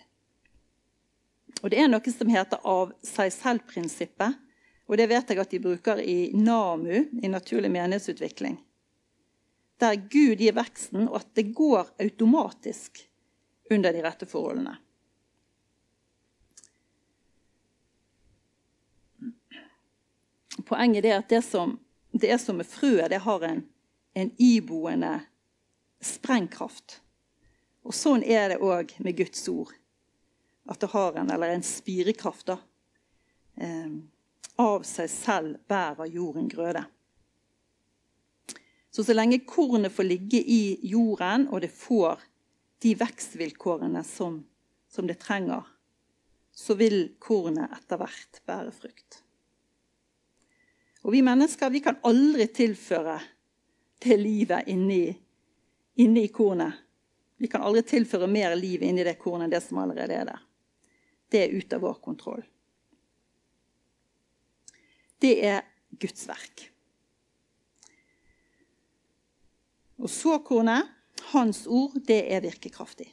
Og 1.63 1.71
Det 1.71 1.79
er 1.81 1.87
noe 1.89 2.13
som 2.13 2.29
heter 2.29 2.61
av 2.69 2.91
seg 3.01 3.31
selv-prinsippet. 3.33 4.35
Og 4.91 4.99
det 5.01 5.07
vet 5.09 5.31
jeg 5.31 5.41
at 5.41 5.55
de 5.55 5.61
bruker 5.63 6.03
i 6.05 6.35
NAMU, 6.37 7.23
i 7.23 7.31
naturlig 7.33 7.71
menighetsutvikling. 7.73 8.59
Der 9.83 9.97
Gud 9.99 10.39
gir 10.39 10.55
veksten, 10.55 11.09
og 11.09 11.19
at 11.23 11.35
det 11.35 11.51
går 11.57 11.89
automatisk 12.01 13.03
under 13.71 13.93
de 13.93 14.03
rette 14.05 14.29
forholdene. 14.31 14.77
Poenget 20.69 21.05
er 21.09 21.19
at 21.19 21.29
det 21.33 21.43
som, 21.45 21.75
det 22.13 22.31
er 22.31 22.39
som 22.39 22.61
med 22.61 22.69
frøet, 22.69 23.11
det 23.11 23.25
har 23.25 23.43
en, 23.49 23.65
en 24.15 24.31
iboende 24.39 25.17
sprengkraft. 26.03 27.01
Og 27.83 27.95
sånn 27.97 28.23
er 28.23 28.53
det 28.53 28.63
òg 28.63 28.95
med 29.03 29.17
Guds 29.19 29.43
ord. 29.51 29.73
At 30.71 30.81
det 30.81 30.93
har 30.93 31.19
en, 31.19 31.31
eller 31.35 31.57
en 31.57 31.67
spirekraft, 31.67 32.53
da. 32.53 32.59
Eh, 33.59 33.95
av 34.63 34.85
seg 34.87 35.11
selv 35.11 35.63
bærer 35.67 36.13
jorden 36.13 36.47
grøde. 36.53 36.85
Så 38.93 39.05
så 39.05 39.15
lenge 39.17 39.41
kornet 39.49 39.93
får 39.93 40.05
ligge 40.05 40.37
i 40.37 40.79
jorden, 40.85 41.49
og 41.49 41.63
det 41.65 41.73
får 41.73 42.21
de 42.85 42.93
vekstvilkårene 43.01 44.03
som, 44.05 44.43
som 44.89 45.07
det 45.09 45.17
trenger, 45.23 45.65
så 46.53 46.77
vil 46.77 47.15
kornet 47.23 47.73
etter 47.73 48.01
hvert 48.01 48.41
bære 48.45 48.73
frukt. 48.77 49.23
Og 51.03 51.15
vi 51.15 51.23
mennesker 51.25 51.73
vi 51.73 51.81
kan 51.83 52.03
aldri 52.07 52.47
tilføre 52.53 53.17
det 54.03 54.19
livet 54.19 54.69
inni, 54.69 55.07
inni 56.05 56.27
kornet. 56.29 56.75
Vi 57.41 57.49
kan 57.51 57.65
aldri 57.65 57.83
tilføre 57.87 58.29
mer 58.31 58.55
liv 58.59 58.83
inni 58.85 59.07
det 59.07 59.17
kornet 59.19 59.49
enn 59.49 59.55
det 59.55 59.63
som 59.65 59.81
allerede 59.83 60.19
er 60.19 60.29
der. 60.29 60.43
Det 61.33 61.47
er 61.47 61.57
ute 61.57 61.79
av 61.79 61.87
vår 61.87 61.97
kontroll. 62.05 62.45
Det 65.23 65.33
er 65.49 65.65
Guds 65.97 66.27
verk. 66.29 66.72
Og 70.03 70.11
såkornet, 70.11 70.89
hans 71.31 71.67
ord, 71.71 71.95
det 72.07 72.25
er 72.35 72.43
virkekraftig. 72.43 73.07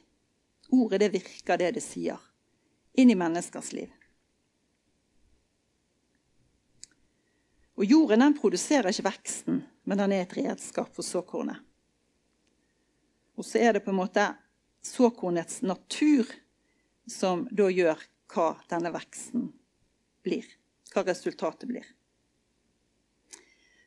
Ordet 0.74 1.00
det 1.04 1.12
virker 1.14 1.58
det 1.58 1.70
det 1.76 1.82
sier, 1.84 2.18
inn 2.98 3.12
i 3.12 3.18
menneskers 3.18 3.70
liv. 3.76 3.90
Og 7.78 7.86
jorden 7.86 8.20
den 8.20 8.34
produserer 8.36 8.90
ikke 8.90 9.06
veksten, 9.06 9.62
men 9.86 10.00
den 10.02 10.12
er 10.12 10.26
et 10.26 10.34
redskap 10.36 10.90
for 10.94 11.06
såkornet. 11.06 11.62
Og 13.38 13.46
så 13.46 13.62
er 13.62 13.78
det 13.78 13.84
på 13.86 13.94
en 13.94 14.00
måte 14.02 14.26
såkornets 14.84 15.62
natur 15.62 16.28
som 17.08 17.46
da 17.50 17.70
gjør 17.72 18.02
hva 18.34 18.50
denne 18.68 18.92
veksten 18.92 19.46
blir. 20.26 20.44
Hva 20.90 21.06
resultatet 21.06 21.70
blir. 21.70 21.86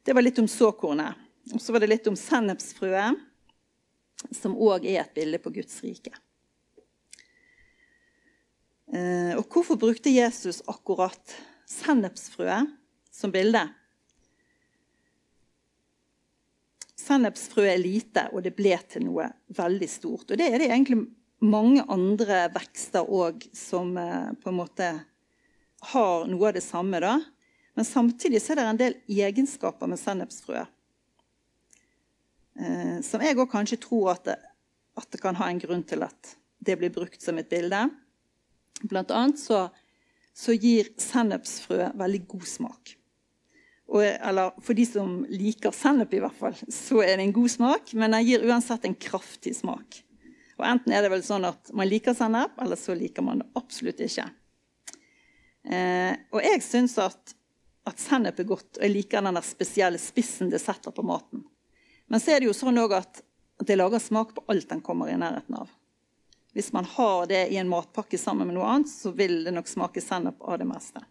Det 0.03 0.15
var 0.15 0.25
litt 0.25 0.39
om 0.39 0.47
såkornet. 0.49 1.19
Og 1.51 1.59
så 1.61 1.73
var 1.75 1.83
det 1.83 1.91
litt 1.91 2.07
om 2.07 2.15
sennepsfrøet, 2.15 3.19
som 4.31 4.55
òg 4.55 4.85
er 4.87 5.01
et 5.01 5.15
bilde 5.15 5.39
på 5.43 5.51
Guds 5.57 5.81
rike. 5.83 6.13
Eh, 8.93 9.33
og 9.35 9.43
hvorfor 9.51 9.79
brukte 9.79 10.13
Jesus 10.13 10.61
akkurat 10.69 11.33
sennepsfrøet 11.67 12.69
som 13.11 13.33
bilde? 13.33 13.65
Sennepsfrø 17.03 17.65
er 17.67 17.81
lite, 17.81 18.29
og 18.31 18.45
det 18.45 18.53
ble 18.55 18.77
til 18.87 19.09
noe 19.09 19.27
veldig 19.57 19.89
stort. 19.91 20.29
Og 20.29 20.39
det 20.39 20.47
er 20.47 20.61
det 20.61 20.69
egentlig 20.69 21.01
mange 21.43 21.83
andre 21.91 22.45
vekster 22.53 23.03
òg 23.03 23.43
som 23.57 23.97
eh, 23.99 24.31
på 24.39 24.53
en 24.53 24.59
måte 24.61 24.93
har 25.91 26.29
noe 26.31 26.47
av 26.47 26.55
det 26.55 26.63
samme. 26.63 27.03
da. 27.03 27.17
Men 27.75 27.89
samtidig 27.89 28.39
er 28.39 28.61
det 28.61 28.69
en 28.69 28.79
del 28.79 28.97
egenskaper 29.11 29.91
med 29.91 29.99
sennepsfrø 29.99 30.63
eh, 32.59 32.97
som 33.05 33.23
jeg 33.23 33.37
òg 33.37 33.49
kanskje 33.51 33.81
tror 33.83 34.13
at 34.15 34.25
det, 34.27 34.39
at 34.99 35.09
det, 35.09 35.21
kan 35.21 35.37
ha 35.39 35.49
en 35.49 35.61
grunn 35.61 35.83
til 35.87 36.05
at 36.05 36.35
det 36.63 36.77
blir 36.79 36.93
brukt 36.93 37.21
som 37.21 37.39
et 37.41 37.49
bilde. 37.49 37.87
Blant 38.83 39.11
annet 39.13 39.41
så, 39.41 39.67
så 40.35 40.55
gir 40.55 40.91
sennepsfrø 41.01 41.91
veldig 41.99 42.21
god 42.35 42.47
smak. 42.49 42.95
Og, 43.93 44.01
eller 44.05 44.53
for 44.63 44.77
de 44.77 44.85
som 44.87 45.21
liker 45.29 45.73
sennep, 45.75 46.13
i 46.15 46.21
hvert 46.23 46.37
fall, 46.39 46.55
så 46.71 47.01
er 47.03 47.17
det 47.17 47.27
en 47.27 47.35
god 47.35 47.51
smak, 47.51 47.93
men 47.99 48.15
den 48.15 48.25
gir 48.25 48.45
uansett 48.47 48.87
en 48.87 48.95
kraftig 48.95 49.55
smak. 49.57 49.99
Og 50.57 50.65
Enten 50.69 50.93
er 50.95 51.03
det 51.03 51.11
vel 51.11 51.25
sånn 51.25 51.45
at 51.49 51.73
man 51.75 51.89
liker 51.89 52.15
sennep, 52.17 52.55
eller 52.63 52.79
så 52.79 52.95
liker 52.97 53.25
man 53.25 53.43
det 53.43 53.49
absolutt 53.59 54.01
ikke. 54.05 54.29
Eh, 55.63 56.13
og 56.31 56.43
jeg 56.43 56.63
syns 56.65 56.97
at 57.01 57.35
at 57.83 57.99
sennep 57.99 58.39
er 58.39 58.47
godt, 58.47 58.77
og 58.77 58.85
jeg 58.85 58.93
liker 58.93 59.23
den 59.25 59.39
spesielle 59.43 59.99
spissen 59.99 60.51
det 60.51 60.61
setter 60.63 60.93
på 60.95 61.03
maten. 61.05 61.43
Men 62.13 62.19
så 62.21 62.31
er 62.31 62.43
det 62.43 62.45
jo 62.45 62.53
sånn 62.53 62.77
at 62.77 63.23
det 63.65 63.73
lager 63.73 63.97
smak 63.97 64.35
på 64.35 64.43
alt 64.53 64.67
den 64.69 64.83
kommer 64.85 65.09
i 65.09 65.15
nærheten 65.17 65.55
av. 65.57 65.71
Hvis 66.53 66.67
man 66.75 66.85
har 66.85 67.25
det 67.25 67.47
i 67.49 67.57
en 67.57 67.71
matpakke 67.71 68.19
sammen 68.21 68.45
med 68.45 68.53
noe 68.53 68.67
annet, 68.69 68.91
så 68.93 69.09
vil 69.17 69.39
det 69.47 69.53
nok 69.55 69.71
smake 69.71 70.03
sennep 70.05 70.45
av 70.45 70.59
det 70.61 70.67
meste. 70.69 71.01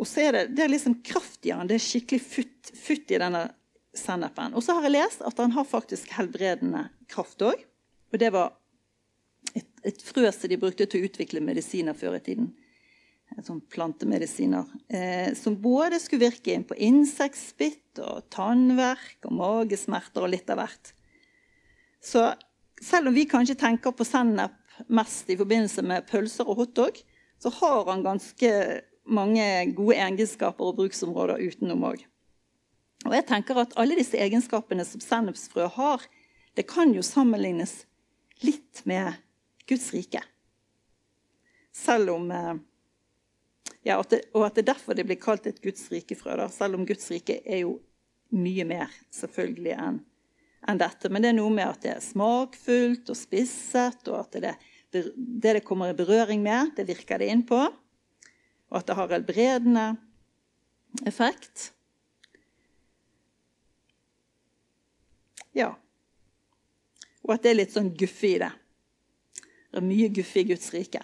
Og 0.00 0.08
så 0.08 0.24
er 0.24 0.32
det, 0.38 0.46
det 0.56 0.64
er 0.64 0.72
liksom 0.72 0.96
kraft 1.04 1.44
i 1.44 1.52
den. 1.52 1.68
Det 1.68 1.76
er 1.76 1.84
skikkelig 1.84 2.22
futt, 2.24 2.72
futt 2.80 3.12
i 3.12 3.20
denne 3.20 3.44
sennepen. 3.92 4.56
Og 4.56 4.64
så 4.64 4.78
har 4.78 4.88
jeg 4.88 4.96
lest 4.96 5.28
at 5.28 5.36
den 5.44 5.52
har 5.52 5.68
faktisk 5.68 6.16
helbredende 6.16 6.86
kraft 7.12 7.44
òg. 7.44 7.60
Og 8.08 8.24
det 8.24 8.32
var 8.32 8.56
et, 9.52 9.68
et 9.84 10.00
frø 10.00 10.32
som 10.32 10.48
de 10.48 10.62
brukte 10.64 10.88
til 10.88 11.04
å 11.04 11.12
utvikle 11.12 11.44
medisiner 11.44 11.92
før 11.92 12.16
i 12.16 12.24
tiden 12.24 12.54
sånn 13.44 13.60
plantemedisiner, 13.72 14.68
eh, 14.88 15.34
som 15.34 15.56
både 15.60 15.98
skulle 16.00 16.30
virke 16.30 16.54
inn 16.54 16.64
på 16.64 16.76
insektbitt 16.78 17.98
og 18.02 18.28
tannverk 18.32 19.26
og 19.26 19.36
magesmerter 19.38 20.24
og 20.24 20.32
litt 20.34 20.50
av 20.52 20.62
hvert. 20.62 20.92
Så 22.04 22.26
selv 22.80 23.10
om 23.10 23.16
vi 23.16 23.26
kanskje 23.28 23.58
tenker 23.58 23.94
på 23.96 24.06
sennep 24.06 24.56
mest 24.88 25.30
i 25.30 25.38
forbindelse 25.38 25.84
med 25.86 26.06
pølser 26.08 26.48
og 26.48 26.62
hotdog, 26.62 26.98
så 27.42 27.52
har 27.60 27.84
han 27.90 28.04
ganske 28.04 28.50
mange 29.04 29.46
gode 29.76 29.96
egenskaper 30.00 30.70
og 30.70 30.78
bruksområder 30.80 31.42
utenom 31.44 31.84
òg. 31.90 32.04
Og 33.04 33.12
jeg 33.12 33.26
tenker 33.28 33.58
at 33.60 33.74
alle 33.80 33.98
disse 33.98 34.16
egenskapene 34.16 34.84
som 34.88 35.02
sennepsfrø 35.02 35.66
har, 35.76 36.04
det 36.56 36.66
kan 36.70 36.94
jo 36.94 37.02
sammenlignes 37.04 37.82
litt 38.44 38.80
med 38.88 39.18
Guds 39.68 39.90
rike. 39.92 40.22
Selv 41.74 42.14
om 42.14 42.30
eh, 42.32 42.54
ja, 43.84 43.98
og, 43.98 44.08
det, 44.08 44.22
og 44.32 44.46
at 44.46 44.56
det 44.56 44.64
er 44.64 44.72
derfor 44.72 44.96
det 44.96 45.04
blir 45.04 45.20
kalt 45.20 45.46
et 45.46 45.60
Guds 45.62 45.86
rike 45.92 46.16
frø. 46.16 46.36
Selv 46.52 46.78
om 46.78 46.86
Guds 46.88 47.10
rike 47.12 47.40
er 47.44 47.64
jo 47.66 47.78
mye 48.34 48.64
mer 48.66 48.92
selvfølgelig 49.14 49.74
enn 49.76 50.02
en 50.64 50.80
dette. 50.80 51.10
Men 51.12 51.20
det 51.20 51.30
er 51.30 51.36
noe 51.36 51.52
med 51.52 51.68
at 51.68 51.82
det 51.84 51.92
er 51.92 52.04
smakfullt 52.04 53.10
og 53.12 53.18
spisset, 53.18 54.08
og 54.08 54.22
at 54.22 54.38
det, 54.40 54.54
det, 54.94 55.02
det 55.14 55.64
kommer 55.66 55.92
i 55.92 55.98
berøring 55.98 56.40
med, 56.44 56.72
det 56.78 56.86
virker 56.88 57.20
det 57.20 57.28
inn 57.32 57.44
på. 57.44 57.60
Og 58.72 58.78
at 58.80 58.88
det 58.88 58.96
har 58.96 59.12
helbredende 59.12 59.86
effekt. 61.04 61.68
Ja. 65.54 65.74
Og 67.24 67.36
at 67.36 67.44
det 67.44 67.52
er 67.52 67.60
litt 67.60 67.74
sånn 67.76 67.92
guffe 67.96 68.32
i 68.32 68.40
det. 68.40 68.50
Det 69.44 69.80
er 69.82 69.86
mye 69.86 70.08
guffe 70.14 70.40
i 70.40 70.48
Guds 70.48 70.72
rike. 70.74 71.02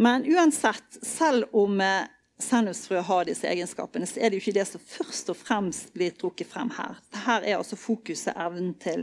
Men 0.00 0.24
uansett, 0.24 0.98
selv 1.02 1.44
om 1.52 1.80
eh, 1.80 2.06
sennepsfrø 2.38 3.02
har 3.04 3.26
disse 3.28 3.44
egenskapene, 3.44 4.06
så 4.08 4.16
er 4.20 4.30
det 4.30 4.38
jo 4.38 4.44
ikke 4.46 4.54
det 4.56 4.62
som 4.70 4.80
først 4.80 5.28
og 5.28 5.36
fremst 5.36 5.90
blir 5.92 6.14
trukket 6.16 6.48
frem 6.48 6.70
her. 6.72 6.94
Her 7.26 7.44
er 7.44 7.58
altså 7.58 7.76
fokuset 7.76 8.32
evnen 8.32 8.70
til, 8.80 9.02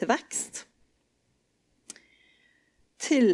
til 0.00 0.08
vekst. 0.08 0.62
Til 3.04 3.28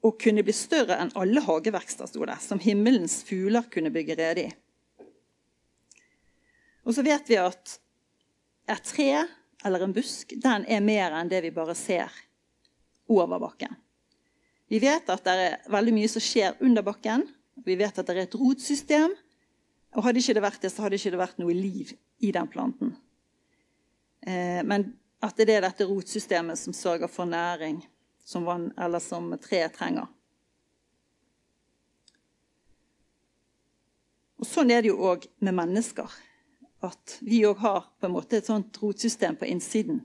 å 0.00 0.14
kunne 0.16 0.40
bli 0.46 0.54
større 0.56 0.96
enn 1.02 1.12
alle 1.20 1.42
hagevekster, 1.44 2.08
sto 2.08 2.24
det, 2.24 2.38
som 2.40 2.62
himmelens 2.64 3.18
fugler 3.28 3.68
kunne 3.68 3.92
bygge 3.92 4.16
rede 4.16 4.46
i. 4.46 4.54
Og 6.88 6.96
så 6.96 7.04
vet 7.04 7.28
vi 7.28 7.36
at 7.42 7.74
et 8.72 8.88
tre 8.88 9.10
eller 9.68 9.84
en 9.84 9.92
busk 9.92 10.32
den 10.40 10.64
er 10.64 10.80
mer 10.80 11.12
enn 11.18 11.28
det 11.28 11.42
vi 11.44 11.52
bare 11.52 11.76
ser 11.76 12.08
over 13.12 13.36
bakken. 13.44 13.76
Vi 14.68 14.80
vet 14.82 15.08
at 15.08 15.24
det 15.24 15.34
er 15.34 15.58
veldig 15.72 15.94
mye 15.96 16.10
som 16.12 16.22
skjer 16.22 16.58
under 16.64 16.84
bakken. 16.84 17.24
Vi 17.64 17.76
vet 17.80 17.98
at 17.98 18.06
det 18.06 18.16
er 18.16 18.26
et 18.26 18.38
rotsystem. 18.38 19.14
Og 19.96 20.04
hadde 20.04 20.20
ikke 20.20 20.36
det 20.36 20.44
vært 20.44 20.64
det, 20.64 20.70
så 20.72 20.84
hadde 20.84 20.98
ikke 21.00 21.14
det 21.14 21.20
vært 21.22 21.38
noe 21.40 21.54
liv 21.56 21.94
i 22.20 22.32
den 22.34 22.50
planten. 22.52 22.92
Eh, 24.20 24.60
men 24.68 24.90
at 25.24 25.40
det 25.40 25.56
er 25.56 25.64
dette 25.64 25.86
rotsystemet 25.88 26.60
som 26.60 26.76
sørger 26.76 27.10
for 27.10 27.26
næring 27.26 27.80
som, 28.24 28.44
vann, 28.44 28.68
eller 28.78 29.00
som 29.02 29.32
treet 29.40 29.72
trenger. 29.74 30.06
Og 34.38 34.46
Sånn 34.46 34.70
er 34.70 34.84
det 34.84 34.92
jo 34.92 35.00
òg 35.08 35.24
med 35.42 35.56
mennesker. 35.56 36.12
At 36.84 37.16
vi 37.26 37.40
òg 37.48 37.58
har 37.64 37.88
på 37.98 38.06
en 38.06 38.14
måte 38.14 38.38
et 38.38 38.46
sånt 38.46 38.76
rotsystem 38.78 39.34
på 39.40 39.48
innsiden. 39.48 40.04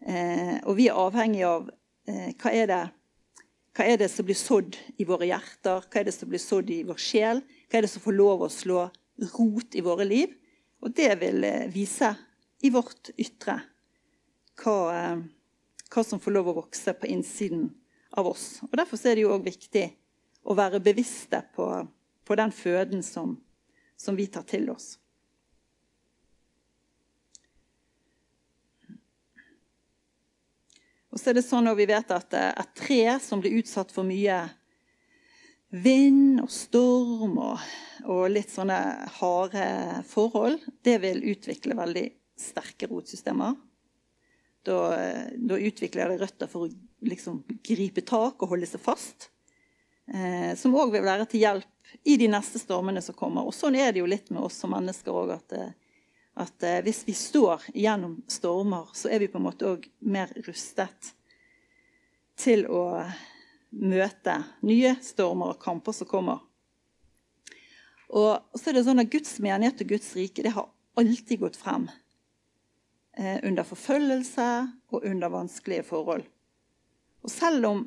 Eh, 0.00 0.58
og 0.66 0.74
vi 0.76 0.90
er 0.90 0.98
avhengig 0.98 1.46
av 1.48 1.70
eh, 2.08 2.34
hva 2.40 2.52
er 2.52 2.68
det 2.68 2.82
hva 3.76 3.86
er 3.86 4.00
det 4.00 4.08
som 4.10 4.26
blir 4.26 4.38
sådd 4.38 4.76
i 4.98 5.06
våre 5.06 5.28
hjerter? 5.28 5.84
Hva 5.86 6.00
er 6.00 6.08
det 6.08 6.14
som 6.16 6.30
blir 6.30 6.42
sådd 6.42 6.70
i 6.74 6.80
vår 6.86 6.98
sjel? 6.98 7.42
Hva 7.70 7.78
er 7.78 7.86
det 7.86 7.92
som 7.92 8.02
får 8.02 8.16
lov 8.16 8.42
å 8.42 8.50
slå 8.50 8.86
rot 9.36 9.76
i 9.78 9.84
våre 9.86 10.06
liv? 10.08 10.32
Og 10.82 10.94
det 10.96 11.12
vil 11.20 11.44
eh, 11.46 11.68
vise 11.70 12.14
i 12.66 12.70
vårt 12.72 13.12
ytre 13.20 13.60
hva, 14.60 14.76
eh, 14.96 15.22
hva 15.86 16.04
som 16.06 16.22
får 16.22 16.34
lov 16.34 16.50
å 16.50 16.56
vokse 16.62 16.94
på 16.98 17.08
innsiden 17.12 17.68
av 18.18 18.32
oss. 18.32 18.58
Og 18.66 18.74
Derfor 18.80 19.00
er 19.06 19.16
det 19.16 19.26
jo 19.26 19.34
òg 19.36 19.46
viktig 19.46 19.86
å 20.42 20.56
være 20.58 20.82
bevisste 20.82 21.42
på, 21.54 21.68
på 22.26 22.38
den 22.40 22.52
føden 22.52 23.04
som, 23.06 23.36
som 23.96 24.18
vi 24.18 24.26
tar 24.26 24.46
til 24.50 24.70
oss. 24.72 24.96
Og 31.10 31.18
så 31.18 31.30
er 31.30 31.38
det 31.38 31.46
sånn 31.46 31.66
at 31.70 31.78
vi 31.78 31.88
vet 31.90 32.12
at 32.14 32.34
eh, 32.38 32.52
et 32.62 32.74
tre 32.78 33.02
som 33.22 33.42
blir 33.42 33.58
utsatt 33.60 33.90
for 33.94 34.06
mye 34.06 34.40
vind 35.70 36.40
og 36.42 36.50
storm 36.50 37.36
og, 37.38 37.66
og 38.10 38.24
litt 38.32 38.50
sånne 38.50 38.78
harde 39.20 39.66
forhold, 40.10 40.58
det 40.82 40.96
vil 41.04 41.22
utvikle 41.30 41.76
veldig 41.78 42.06
sterke 42.40 42.88
rotsystemer. 42.90 43.54
Da, 44.66 44.78
da 45.36 45.56
utvikler 45.56 46.10
det 46.10 46.20
røtter 46.20 46.50
for 46.50 46.66
å 46.66 46.72
liksom 47.06 47.42
gripe 47.64 48.02
tak 48.04 48.42
og 48.42 48.50
holde 48.54 48.68
seg 48.68 48.82
fast. 48.82 49.30
eh, 50.10 50.56
som 50.58 50.74
òg 50.76 50.92
vil 50.92 51.06
være 51.06 51.26
til 51.30 51.44
hjelp 51.46 51.94
i 52.04 52.16
de 52.20 52.28
neste 52.30 52.60
stormene 52.60 53.02
som 53.02 53.16
kommer. 53.16 53.46
Og 53.46 53.54
Sånn 53.54 53.78
er 53.78 53.92
det 53.92 54.02
jo 54.02 54.10
litt 54.10 54.30
med 54.30 54.42
oss 54.42 54.58
som 54.60 54.74
mennesker 54.74 55.14
òg. 55.14 55.32
At, 55.38 55.52
eh, 55.52 55.72
at 56.34 56.62
eh, 56.62 56.82
hvis 56.84 57.02
vi 57.06 57.14
står 57.16 57.70
gjennom 57.74 58.20
stormer, 58.30 58.90
så 58.94 59.10
er 59.10 59.22
vi 59.22 59.30
på 59.30 59.40
en 59.40 59.48
måte 59.48 59.68
òg 59.68 59.88
mer 59.98 60.32
rustet 60.46 61.14
til 62.40 62.66
å 62.70 62.84
møte 63.70 64.36
nye 64.66 64.94
stormer 65.04 65.54
og 65.54 65.62
kamper 65.62 65.94
som 65.96 66.08
kommer. 66.10 66.40
Og 68.10 68.58
så 68.58 68.70
er 68.70 68.78
det 68.78 68.86
sånn 68.88 69.02
at 69.02 69.10
Guds 69.12 69.36
menighet 69.42 69.82
og 69.84 69.92
Guds 69.92 70.10
rike 70.18 70.42
det 70.42 70.54
har 70.56 70.70
alltid 70.98 71.44
gått 71.44 71.58
frem. 71.60 71.86
Eh, 73.18 73.38
under 73.46 73.66
forfølgelse 73.66 74.46
og 74.90 75.06
under 75.06 75.30
vanskelige 75.30 75.86
forhold. 75.86 76.26
Og 77.22 77.30
selv 77.30 77.66
om, 77.68 77.82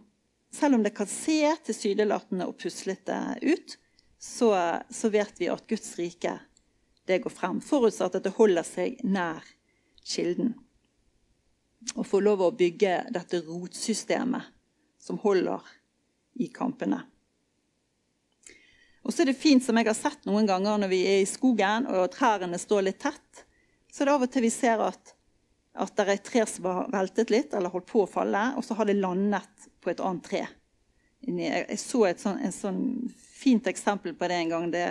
selv 0.54 0.78
om 0.78 0.84
det 0.86 0.94
kan 0.96 1.10
se 1.10 1.42
tilsynelatende 1.66 2.48
og 2.48 2.60
puslete 2.62 3.18
ut, 3.42 3.78
så, 4.20 4.54
så, 4.90 5.10
vet 5.12 5.40
vi 5.42 5.50
at 5.52 5.66
Guds 5.68 5.98
rike 6.00 6.38
det 7.06 7.20
går 7.24 7.34
frem. 7.34 7.62
Forutsatt 7.62 8.18
at 8.18 8.26
det 8.26 8.36
holder 8.38 8.66
seg 8.68 9.00
nær 9.04 9.44
kilden. 10.04 10.54
Og 11.96 12.08
får 12.08 12.24
lov 12.24 12.44
å 12.46 12.54
bygge 12.56 13.00
dette 13.12 13.42
rotsystemet 13.44 14.52
som 15.04 15.20
holder 15.20 15.66
i 16.40 16.48
kampene. 16.54 17.02
Og 19.04 19.12
så 19.12 19.24
er 19.24 19.34
det 19.34 19.40
fint, 19.40 19.64
som 19.64 19.76
jeg 19.78 19.90
har 19.90 19.98
sett 19.98 20.24
noen 20.28 20.48
ganger 20.48 20.80
når 20.80 20.92
vi 20.94 21.02
er 21.12 21.20
i 21.22 21.28
skogen 21.28 21.90
og 21.92 22.12
trærne 22.14 22.60
står 22.60 22.88
litt 22.88 23.02
tett, 23.04 23.44
så 23.92 24.04
er 24.04 24.10
det 24.10 24.16
av 24.16 24.24
og 24.26 24.32
til 24.32 24.46
vi 24.46 24.52
ser 24.54 24.80
at, 24.82 25.12
at 25.76 25.92
det 25.98 26.06
er 26.06 26.14
et 26.16 26.24
tre 26.26 26.46
som 26.50 26.70
har 26.70 26.92
veltet 26.94 27.34
litt 27.34 27.54
eller 27.54 27.74
holdt 27.74 27.90
på 27.92 28.06
å 28.06 28.10
falle, 28.10 28.46
og 28.56 28.64
så 28.66 28.78
har 28.80 28.88
det 28.88 28.96
landet 29.02 29.68
på 29.84 29.92
et 29.92 30.02
annet 30.02 30.24
tre. 30.26 30.46
Jeg 31.24 31.80
så 31.80 32.06
et 32.08 32.24
sånn, 32.24 32.40
et 32.44 32.56
sånn 32.56 32.82
fint 33.14 33.68
eksempel 33.68 34.16
på 34.16 34.28
det 34.32 34.40
en 34.40 34.56
gang. 34.56 34.72
Det, 34.72 34.88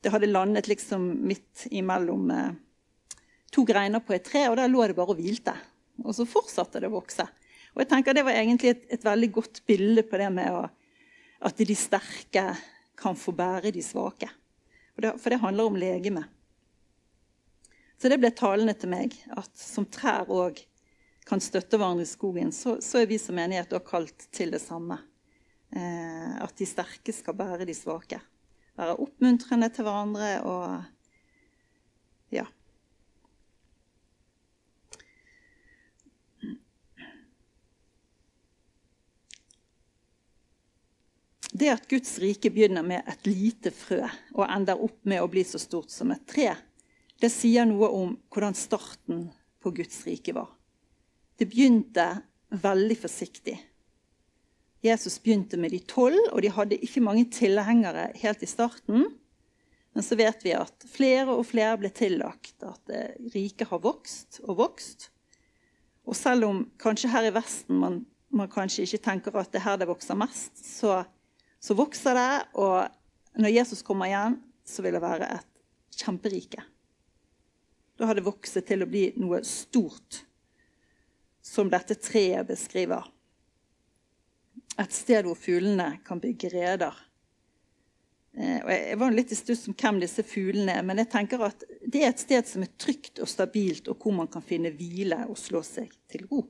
det 0.00 0.12
hadde 0.12 0.30
landet 0.30 0.68
liksom 0.70 1.06
midt 1.28 1.66
imellom 1.70 2.30
eh, 2.30 2.52
to 3.52 3.64
greiner 3.68 4.00
på 4.00 4.14
et 4.16 4.24
tre, 4.24 4.46
og 4.48 4.56
der 4.56 4.70
lå 4.70 4.86
det 4.88 4.96
bare 4.96 5.14
og 5.14 5.20
hvilte. 5.20 5.54
Og 6.04 6.14
så 6.16 6.28
fortsatte 6.28 6.80
det 6.80 6.88
å 6.88 6.96
vokse. 6.96 7.26
Og 7.74 7.82
jeg 7.82 7.90
tenker 7.90 8.16
Det 8.16 8.24
var 8.26 8.38
egentlig 8.38 8.74
et, 8.74 8.84
et 8.96 9.04
veldig 9.04 9.30
godt 9.32 9.62
bilde 9.68 10.04
på 10.06 10.18
det 10.18 10.30
med 10.32 10.54
å, 10.56 10.64
at 11.46 11.60
de 11.60 11.76
sterke 11.76 12.46
kan 13.00 13.16
få 13.16 13.32
bære 13.36 13.72
de 13.74 13.82
svake. 13.84 14.28
Det, 15.00 15.14
for 15.20 15.32
det 15.32 15.40
handler 15.40 15.70
om 15.70 15.78
legeme. 15.80 16.24
Så 18.00 18.08
det 18.08 18.18
ble 18.20 18.30
talende 18.32 18.74
til 18.76 18.90
meg 18.92 19.14
at 19.36 19.52
som 19.60 19.86
trær 19.88 20.28
òg 20.32 20.60
kan 21.28 21.40
støtte 21.40 21.78
hverandre 21.78 22.04
i 22.04 22.08
skogen, 22.08 22.50
så, 22.52 22.78
så, 22.82 23.00
er 23.00 23.08
vi 23.10 23.20
som 23.20 23.36
menighet 23.36 23.72
òg 23.76 23.84
kalt 23.86 24.26
til 24.34 24.52
det 24.52 24.62
samme. 24.64 24.96
Eh, 25.70 26.32
at 26.42 26.56
de 26.58 26.66
sterke 26.66 27.14
skal 27.14 27.36
bære 27.38 27.68
de 27.68 27.76
svake. 27.76 28.18
Være 28.80 28.96
oppmuntrende 28.96 29.68
til 29.74 29.84
hverandre 29.84 30.28
og 30.48 30.80
ja. 32.32 32.46
Det 41.52 41.68
at 41.68 41.84
Guds 41.90 42.14
rike 42.22 42.48
begynner 42.48 42.86
med 42.86 43.04
et 43.04 43.28
lite 43.28 43.68
frø 43.74 44.00
og 44.32 44.46
ender 44.46 44.80
opp 44.80 45.04
med 45.04 45.20
å 45.20 45.28
bli 45.28 45.44
så 45.44 45.60
stort 45.60 45.92
som 45.92 46.14
et 46.14 46.24
tre, 46.30 46.54
det 47.20 47.28
sier 47.28 47.68
noe 47.68 47.90
om 47.92 48.16
hvordan 48.32 48.56
starten 48.56 49.26
på 49.60 49.74
Guds 49.76 50.06
rike 50.08 50.32
var. 50.32 50.48
Det 51.36 51.50
begynte 51.52 52.06
veldig 52.64 52.96
forsiktig. 53.02 53.58
Jesus 54.84 55.18
begynte 55.22 55.58
med 55.60 55.74
de 55.74 55.80
tolv, 55.84 56.18
og 56.32 56.40
de 56.42 56.52
hadde 56.54 56.78
ikke 56.80 57.02
mange 57.04 57.26
tilhengere 57.32 58.10
helt 58.22 58.42
i 58.42 58.48
starten. 58.48 59.08
Men 59.92 60.06
så 60.06 60.16
vet 60.16 60.44
vi 60.46 60.54
at 60.56 60.86
flere 60.88 61.34
og 61.34 61.44
flere 61.50 61.76
ble 61.80 61.90
tillagt, 61.92 62.54
at 62.64 62.92
riket 63.34 63.68
har 63.68 63.82
vokst 63.84 64.40
og 64.46 64.56
vokst. 64.62 65.10
Og 66.08 66.16
selv 66.16 66.48
om 66.48 66.62
kanskje 66.80 67.10
her 67.12 67.28
i 67.28 67.34
Vesten 67.34 67.76
man, 67.82 67.98
man 68.32 68.48
kanskje 68.50 68.86
ikke 68.86 69.02
tenker 69.04 69.36
at 69.36 69.52
det 69.52 69.60
er 69.60 69.66
her 69.66 69.80
det 69.82 69.90
vokser 69.90 70.16
mest, 70.18 70.56
så 70.64 71.02
så 71.60 71.76
vokser 71.76 72.16
det, 72.16 72.36
og 72.56 72.88
når 73.40 73.52
Jesus 73.52 73.82
kommer 73.84 74.08
igjen, 74.08 74.38
så 74.64 74.82
vil 74.82 74.96
det 74.96 75.02
være 75.04 75.28
et 75.36 75.98
kjemperike. 76.00 76.62
Da 78.00 78.08
har 78.08 78.16
det 78.16 78.24
vokst 78.24 78.56
til 78.64 78.80
å 78.80 78.88
bli 78.88 79.10
noe 79.20 79.42
stort, 79.44 80.22
som 81.44 81.68
dette 81.72 81.98
treet 82.00 82.48
beskriver. 82.48 83.04
Et 84.80 84.94
sted 84.94 85.26
hvor 85.26 85.36
fuglene 85.36 85.92
kan 86.06 86.20
bygge 86.22 86.50
reder. 86.54 86.96
Og 88.40 88.70
jeg 88.70 88.98
var 89.00 89.12
litt 89.12 89.32
i 89.34 89.36
stuss 89.36 89.66
om 89.68 89.74
hvem 89.74 89.98
disse 90.00 90.22
fuglene 90.24 90.76
er, 90.78 90.84
men 90.86 91.02
jeg 91.02 91.10
tenker 91.10 91.42
at 91.44 91.64
det 91.82 92.04
er 92.04 92.12
et 92.12 92.22
sted 92.22 92.46
som 92.46 92.62
er 92.64 92.70
trygt 92.78 93.18
og 93.20 93.28
stabilt, 93.28 93.90
og 93.90 93.98
hvor 93.98 94.14
man 94.14 94.30
kan 94.30 94.44
finne 94.44 94.70
hvile 94.72 95.24
og 95.26 95.38
slå 95.38 95.64
seg 95.66 95.90
til 96.08 96.28
ro. 96.30 96.44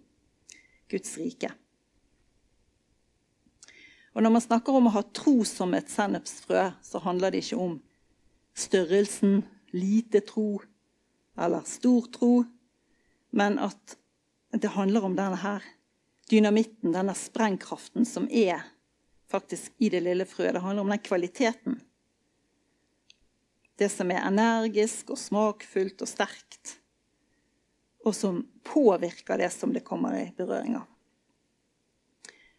Guds 0.91 1.17
rike. 1.19 1.51
Og 4.13 4.25
når 4.25 4.35
man 4.35 4.43
snakker 4.45 4.77
om 4.77 4.91
å 4.91 4.95
ha 4.99 5.05
tro 5.15 5.37
som 5.47 5.73
et 5.79 5.91
sennepsfrø, 5.91 6.67
så 6.83 7.01
handler 7.05 7.33
det 7.33 7.45
ikke 7.45 7.63
om 7.63 7.77
størrelsen, 8.59 9.41
lite 9.73 10.21
tro 10.27 10.61
eller 11.41 11.63
stor 11.65 12.09
tro, 12.13 12.33
men 13.31 13.57
at 13.63 13.97
det 14.51 14.75
handler 14.75 15.07
om 15.07 15.15
denne 15.17 15.39
her 15.41 15.65
dynamitten, 16.31 16.93
denne 16.95 17.15
sprengkraften 17.15 18.07
som 18.07 18.29
er 18.31 18.63
faktisk 19.31 19.73
i 19.79 19.91
det 19.91 20.03
lille 20.05 20.27
frøet. 20.27 20.55
Det 20.55 20.63
handler 20.65 20.85
om 20.87 20.93
den 20.93 21.03
kvaliteten. 21.03 21.81
Det 23.79 23.89
som 23.89 24.11
er 24.13 24.27
energisk 24.27 25.11
og 25.15 25.19
smakfullt 25.19 26.03
og 26.05 26.11
sterkt, 26.11 26.77
og 28.05 28.15
som 28.17 28.43
påvirker 28.67 29.41
det 29.41 29.51
som 29.55 29.73
det 29.73 29.85
kommer 29.87 30.17
i 30.19 30.31
berøring 30.37 30.77
av. 30.81 30.87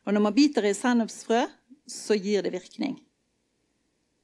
Og 0.05 0.15
når 0.15 0.25
man 0.25 0.35
biter 0.35 0.65
i 0.65 0.73
sennepsfrø, 0.73 1.45
så 1.85 2.17
gir 2.17 2.41
det 2.43 2.53
virkning. 2.55 2.97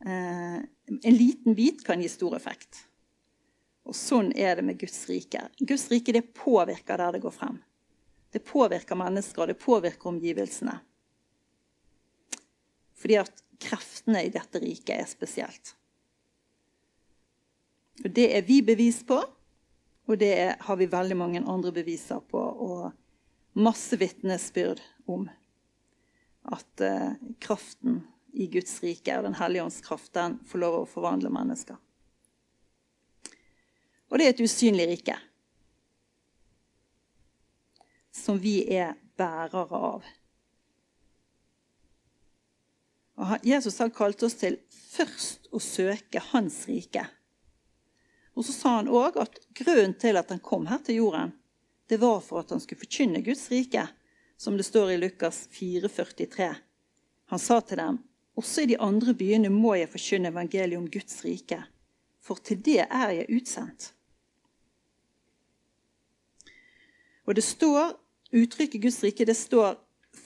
Eh, 0.06 0.58
en 1.04 1.18
liten 1.18 1.56
bit 1.56 1.84
kan 1.86 2.02
gi 2.02 2.10
stor 2.10 2.36
effekt. 2.38 2.84
Og 3.88 3.96
sånn 3.96 4.34
er 4.36 4.58
det 4.58 4.66
med 4.68 4.80
Guds 4.82 5.06
rike. 5.10 5.46
Guds 5.60 5.88
rike 5.92 6.16
det 6.16 6.26
påvirker 6.36 7.00
der 7.00 7.16
det 7.16 7.24
går 7.24 7.36
frem. 7.36 7.62
Det 8.32 8.44
påvirker 8.44 9.00
mennesker, 9.00 9.42
og 9.42 9.48
det 9.48 9.60
påvirker 9.62 10.12
omgivelsene. 10.12 10.76
Fordi 12.98 13.20
at 13.22 13.44
kreftene 13.62 14.26
i 14.26 14.32
dette 14.34 14.62
riket 14.62 14.96
er 14.98 15.10
spesielt. 15.10 15.74
Og 18.04 18.12
Det 18.14 18.28
er 18.38 18.46
vi 18.46 18.62
bevis 18.62 19.02
på, 19.08 19.18
og 20.08 20.20
det 20.20 20.34
er, 20.34 20.56
har 20.60 20.78
vi 20.78 20.86
veldig 20.86 21.18
mange 21.18 21.42
andre 21.42 21.72
beviser 21.72 22.20
på. 22.20 22.40
Og 22.40 22.92
masse 23.58 23.98
vitnesbyrd 23.98 24.82
om 25.06 25.28
at 26.48 26.82
eh, 26.82 27.18
kraften 27.40 28.04
i 28.34 28.48
Guds 28.48 28.78
rike 28.84 29.18
og 29.18 29.26
Den 29.26 29.40
hellige 29.40 29.64
ånds 29.64 29.82
kraft 29.82 30.14
får 30.46 30.62
lov 30.62 30.82
å 30.82 30.90
forvandle 30.90 31.32
mennesker. 31.34 31.76
Og 34.08 34.20
det 34.20 34.28
er 34.28 34.36
et 34.36 34.46
usynlig 34.46 34.88
rike 34.88 35.18
som 38.18 38.40
vi 38.42 38.62
er 38.74 38.96
bærere 39.18 39.82
av. 39.92 40.08
Og 43.18 43.46
Jesus 43.46 43.80
har 43.82 43.94
kalt 43.94 44.22
oss 44.26 44.38
til 44.42 44.60
først 44.70 45.50
å 45.54 45.62
søke 45.62 46.22
Hans 46.32 46.64
rike. 46.70 47.08
Og 48.38 48.46
så 48.46 48.54
sa 48.54 48.76
han 48.76 48.90
òg 48.94 49.18
at 49.18 49.40
grunnen 49.58 49.96
til 49.98 50.20
at 50.20 50.30
han 50.30 50.42
kom 50.46 50.68
her 50.70 50.84
til 50.86 51.02
jorden, 51.02 51.34
det 51.90 51.98
var 52.02 52.20
for 52.22 52.44
at 52.44 52.52
han 52.54 52.62
skulle 52.62 52.84
forkynne 52.84 53.24
Guds 53.26 53.48
rike 53.50 53.88
som 54.38 54.58
det 54.60 54.68
står 54.68 54.92
i 54.92 54.98
Lukas 55.02 55.48
4,43. 55.56 56.52
Han 57.34 57.42
sa 57.42 57.62
til 57.62 57.82
dem, 57.82 57.98
også 58.38 58.62
i 58.62 58.70
de 58.70 58.78
andre 58.78 59.16
byene 59.18 59.50
må 59.50 59.74
jeg 59.80 59.90
forkynne 59.90 60.30
evangeliet 60.30 60.78
om 60.78 60.90
Guds 60.92 61.24
rike, 61.26 61.58
for 62.22 62.38
til 62.46 62.62
det 62.62 62.84
er 62.86 63.14
jeg 63.16 63.40
utsendt. 63.40 63.94
Og 67.26 67.36
det 67.36 67.44
står, 67.44 67.96
Uttrykket 68.32 68.82
Guds 68.82 69.04
rike 69.04 69.26
det 69.26 69.38
står 69.38 69.78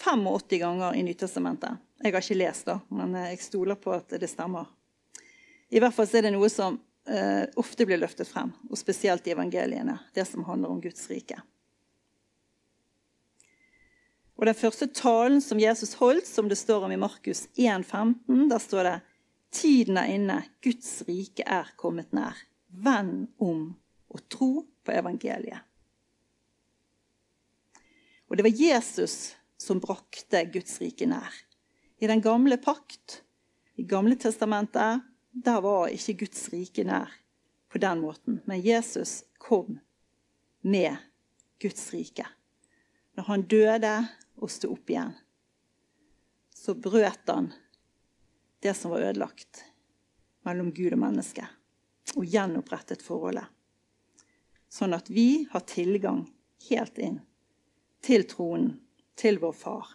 85 0.02 0.60
ganger 0.60 0.96
i 0.96 1.04
Nytestamentet. 1.04 1.82
Jeg 2.02 2.14
har 2.14 2.24
ikke 2.24 2.40
lest, 2.40 2.66
det, 2.66 2.80
men 2.90 3.14
jeg 3.20 3.42
stoler 3.44 3.78
på 3.78 3.94
at 3.94 4.16
det 4.18 4.30
stemmer. 4.30 4.70
I 5.70 5.80
hvert 5.80 5.94
fall 5.96 6.10
er 6.18 6.26
det 6.26 6.34
noe 6.34 6.50
som 6.50 6.80
eh, 7.08 7.46
ofte 7.62 7.86
blir 7.86 8.02
løftet 8.02 8.28
frem, 8.28 8.50
og 8.70 8.80
spesielt 8.80 9.28
i 9.28 9.36
evangeliene. 9.36 10.00
Det 10.16 10.26
som 10.28 10.48
handler 10.48 10.74
om 10.74 10.82
Guds 10.82 11.06
rike. 11.12 11.38
Og 14.42 14.48
Den 14.50 14.58
første 14.58 14.88
talen 14.90 15.42
som 15.46 15.60
Jesus 15.62 15.94
holdt, 16.00 16.26
som 16.26 16.50
det 16.50 16.58
står 16.58 16.88
om 16.88 16.92
i 16.92 16.98
Markus 16.98 17.46
1,15, 17.54 18.50
der 18.50 18.60
står 18.60 18.88
det 18.88 19.00
Tiden 19.52 20.00
er 20.00 20.08
inne, 20.16 20.38
Guds 20.64 21.04
rike 21.06 21.44
er 21.46 21.70
kommet 21.78 22.16
nær. 22.16 22.40
Venn 22.72 23.28
om 23.38 23.76
og 24.10 24.24
tro 24.32 24.54
på 24.82 24.96
evangeliet. 24.96 25.68
Og 28.32 28.38
Det 28.38 28.44
var 28.44 28.50
Jesus 28.50 29.36
som 29.60 29.80
brakte 29.84 30.46
Guds 30.54 30.78
rike 30.80 31.04
nær. 31.04 31.34
I 32.00 32.08
den 32.08 32.22
gamle 32.24 32.56
pakt, 32.58 33.24
i 33.76 33.84
Gamle 33.84 34.16
testamentet, 34.16 35.02
der 35.32 35.58
var 35.62 35.90
ikke 35.92 36.22
Guds 36.22 36.46
rike 36.54 36.86
nær 36.88 37.12
på 37.68 37.82
den 37.84 38.00
måten. 38.00 38.38
Men 38.48 38.62
Jesus 38.64 39.26
kom 39.36 39.82
med 40.64 40.96
Guds 41.60 41.92
rike. 41.92 42.24
Når 43.20 43.28
han 43.28 43.44
døde 43.52 43.92
og 44.40 44.54
sto 44.54 44.72
opp 44.78 44.94
igjen, 44.94 45.12
så 46.56 46.72
brøt 46.72 47.28
han 47.28 47.50
det 48.64 48.78
som 48.80 48.94
var 48.94 49.10
ødelagt 49.10 49.66
mellom 50.48 50.70
Gud 50.72 50.96
og 50.96 51.04
menneske, 51.04 51.44
og 52.16 52.24
gjenopprettet 52.24 53.04
forholdet. 53.04 53.52
Sånn 54.72 54.96
at 54.96 55.12
vi 55.12 55.50
har 55.52 55.68
tilgang 55.68 56.24
helt 56.70 56.96
inn 57.04 57.20
til 58.02 58.26
tronen, 58.30 58.76
til 59.16 59.40
vår 59.42 59.54
far. 59.56 59.90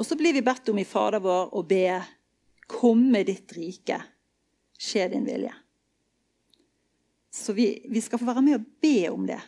Og 0.00 0.06
så 0.06 0.16
blir 0.16 0.32
vi 0.32 0.44
bedt 0.44 0.68
om 0.72 0.78
i 0.80 0.86
Fader 0.88 1.20
vår 1.20 1.54
å 1.56 1.62
be 1.66 1.84
Komme 2.70 3.24
ditt 3.26 3.50
rike, 3.56 3.96
skje 4.78 5.08
din 5.10 5.24
vilje. 5.26 5.50
Så 7.34 7.52
vi, 7.52 7.66
vi 7.90 7.98
skal 8.00 8.20
få 8.20 8.28
være 8.28 8.44
med 8.46 8.60
og 8.60 8.68
be 8.82 9.08
om 9.10 9.24
det. 9.26 9.40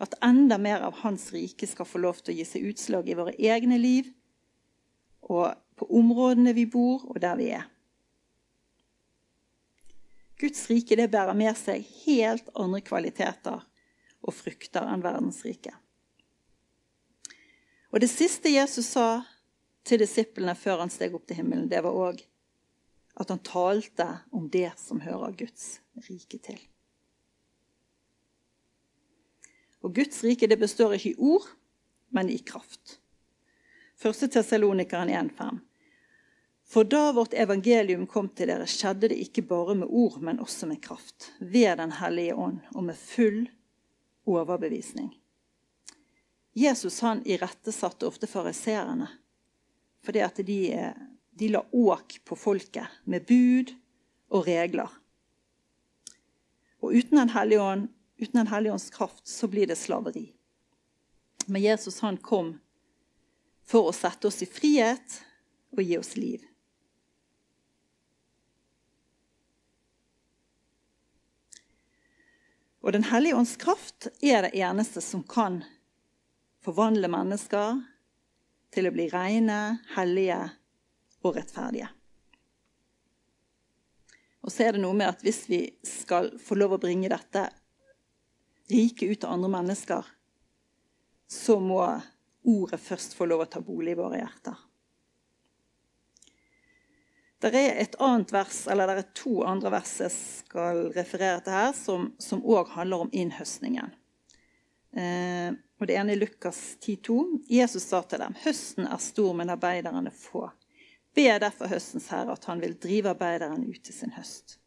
At 0.00 0.16
enda 0.24 0.56
mer 0.58 0.80
av 0.86 0.96
Hans 1.02 1.26
rike 1.34 1.68
skal 1.68 1.84
få 1.84 2.00
lov 2.00 2.22
til 2.22 2.32
å 2.32 2.38
gi 2.38 2.46
seg 2.48 2.64
utslag 2.70 3.10
i 3.12 3.18
våre 3.18 3.36
egne 3.36 3.76
liv, 3.78 4.08
og 5.28 5.52
på 5.76 5.90
områdene 6.00 6.56
vi 6.56 6.64
bor, 6.72 7.04
og 7.04 7.20
der 7.20 7.36
vi 7.36 7.50
er. 7.58 7.68
Guds 10.40 10.64
rike 10.72 10.96
det 10.98 11.10
bærer 11.12 11.36
med 11.36 11.54
seg 11.60 11.84
helt 12.06 12.48
andre 12.56 12.80
kvaliteter 12.84 13.60
og 14.24 14.34
frukter 14.34 14.86
enn 14.88 15.04
verdens 15.04 15.42
rike. 15.46 15.74
Og 17.94 18.00
Det 18.02 18.10
siste 18.10 18.50
Jesus 18.50 18.88
sa 18.96 19.22
til 19.86 20.00
disiplene 20.02 20.56
før 20.58 20.82
han 20.82 20.90
steg 20.90 21.14
opp 21.14 21.28
til 21.28 21.38
himmelen, 21.38 21.68
det 21.70 21.82
var 21.84 21.94
òg 21.94 22.24
at 23.14 23.30
han 23.30 23.42
talte 23.46 24.08
om 24.34 24.48
det 24.50 24.72
som 24.80 25.04
hører 25.04 25.36
Guds 25.38 25.78
rike 26.08 26.40
til. 26.42 26.58
Og 29.84 29.94
Guds 29.94 30.24
rike 30.24 30.48
det 30.50 30.58
består 30.58 30.96
ikke 30.96 31.12
i 31.12 31.20
ord, 31.20 31.46
men 32.10 32.30
i 32.32 32.40
kraft. 32.40 32.98
Første 34.00 34.26
Tessalonikeren 34.32 35.12
1,5. 35.12 35.60
For 36.64 36.88
da 36.88 37.12
vårt 37.12 37.36
evangelium 37.36 38.06
kom 38.10 38.30
til 38.32 38.48
dere, 38.50 38.66
skjedde 38.66 39.10
det 39.12 39.20
ikke 39.20 39.44
bare 39.46 39.76
med 39.76 39.90
ord, 39.90 40.16
men 40.24 40.40
også 40.40 40.66
med 40.66 40.80
kraft, 40.82 41.30
ved 41.38 41.76
Den 41.76 41.92
hellige 42.00 42.34
ånd 42.34 42.58
og 42.74 42.84
med 42.88 42.96
full 42.98 43.44
overbevisning. 44.24 45.12
Jesus 46.54 47.00
han 47.00 47.22
irettesatte 47.26 48.06
ofte 48.06 48.26
fariseerne 48.30 49.08
fordi 50.04 50.20
at 50.20 50.36
de, 50.36 50.92
de 51.32 51.48
la 51.48 51.64
åk 51.72 52.18
på 52.24 52.36
folket 52.36 53.00
med 53.08 53.24
bud 53.26 53.72
og 54.28 54.44
regler. 54.46 54.90
Og 56.84 56.92
uten 56.92 57.18
Den 57.18 57.32
hellige 57.32 57.62
ånd, 57.62 57.88
uten 58.20 58.38
Den 58.38 58.52
hellige 58.52 58.72
ånds 58.72 58.90
kraft 58.90 59.26
så 59.28 59.48
blir 59.48 59.66
det 59.66 59.80
slaveri. 59.80 60.34
Men 61.46 61.62
Jesus 61.62 62.00
han 62.00 62.16
kom 62.16 62.58
for 63.64 63.88
å 63.88 63.96
sette 63.96 64.28
oss 64.28 64.42
i 64.44 64.48
frihet 64.48 65.20
og 65.72 65.82
gi 65.82 65.96
oss 65.98 66.16
liv. 66.16 66.44
Og 72.84 72.92
Den 72.92 73.06
hellige 73.08 73.36
ånds 73.36 73.56
kraft 73.56 74.10
er 74.20 74.44
det 74.44 74.56
eneste 74.60 75.00
som 75.00 75.22
kan 75.24 75.62
forvandle 76.64 77.08
mennesker 77.08 77.78
til 78.76 78.88
å 78.88 78.92
bli 78.92 79.06
rene, 79.08 79.78
hellige 79.94 80.40
og 81.24 81.38
rettferdige. 81.38 81.88
Og 84.44 84.52
så 84.52 84.66
er 84.66 84.76
det 84.76 84.82
noe 84.84 84.96
med 84.98 85.14
at 85.14 85.24
hvis 85.24 85.46
vi 85.48 85.62
skal 85.88 86.28
få 86.36 86.58
lov 86.60 86.76
å 86.76 86.82
bringe 86.82 87.08
dette 87.08 87.46
riket 88.68 89.14
ut 89.14 89.22
til 89.22 89.32
andre 89.32 89.52
mennesker, 89.56 90.04
så 91.24 91.56
må 91.64 91.80
ordet 92.44 92.82
først 92.84 93.16
få 93.16 93.24
lov 93.30 93.46
å 93.46 93.48
ta 93.48 93.64
bolig 93.64 93.94
i 93.94 94.00
våre 94.02 94.20
hjerter. 94.20 94.60
Det 97.42 97.50
er 97.58 97.80
et 97.82 97.96
annet 98.00 98.32
vers, 98.32 98.64
eller 98.70 98.88
det 98.88 99.02
er 99.02 99.12
to 99.18 99.42
andre 99.44 99.72
vers 99.74 99.98
jeg 100.00 100.12
skal 100.14 100.86
referere 100.94 101.42
til 101.44 101.56
her, 101.56 101.74
som 101.74 102.42
òg 102.42 102.72
handler 102.76 103.04
om 103.04 103.12
innhøstningen. 103.12 103.92
Eh, 104.94 105.52
og 105.80 105.86
Det 105.86 105.96
ene 105.98 106.14
er 106.14 106.20
Lukas 106.20 106.76
10,2. 106.80 107.44
Jesus 107.50 107.82
sa 107.90 108.00
til 108.06 108.22
dem, 108.22 108.36
høsten 108.44 108.86
er 108.86 109.02
stor, 109.02 109.32
men 109.36 109.50
arbeiderne 109.52 110.12
få. 110.14 110.46
Be 111.14 111.26
derfor 111.38 111.70
høstens 111.70 112.08
herre 112.10 112.34
at 112.34 112.46
han 112.48 112.62
vil 112.62 112.76
drive 112.80 113.12
arbeideren 113.12 113.66
ut 113.66 113.82
til 113.84 113.94
sin 113.94 114.14
høst. 114.16 114.58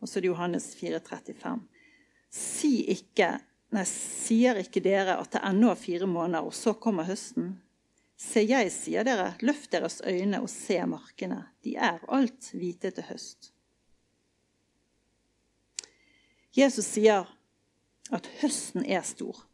Og 0.00 0.08
så 0.08 0.18
er 0.18 0.24
det 0.24 0.30
Johannes 0.30 0.68
4,35. 0.78 1.58
Si 2.32 2.72
ikke, 2.92 3.32
nei, 3.74 3.84
sier 3.88 4.60
ikke 4.60 4.84
dere 4.84 5.16
at 5.18 5.32
det 5.34 5.42
ennå 5.48 5.72
er 5.72 5.80
fire 5.80 6.08
måneder, 6.08 6.44
og 6.44 6.54
så 6.56 6.76
kommer 6.78 7.08
høsten? 7.08 7.56
Se, 8.18 8.42
jeg 8.42 8.70
sier 8.74 9.06
dere, 9.06 9.36
løft 9.46 9.70
deres 9.70 10.00
øyne 10.02 10.40
og 10.42 10.50
se 10.50 10.80
markene. 10.90 11.44
De 11.62 11.76
er 11.78 12.00
alt 12.10 12.50
hvite 12.50 12.90
til 12.96 13.06
høst. 13.12 13.52
Jesus 16.58 16.88
sier 16.96 17.28
at 18.10 18.26
høsten 18.40 18.82
er 18.82 19.04
stor. 19.06 19.44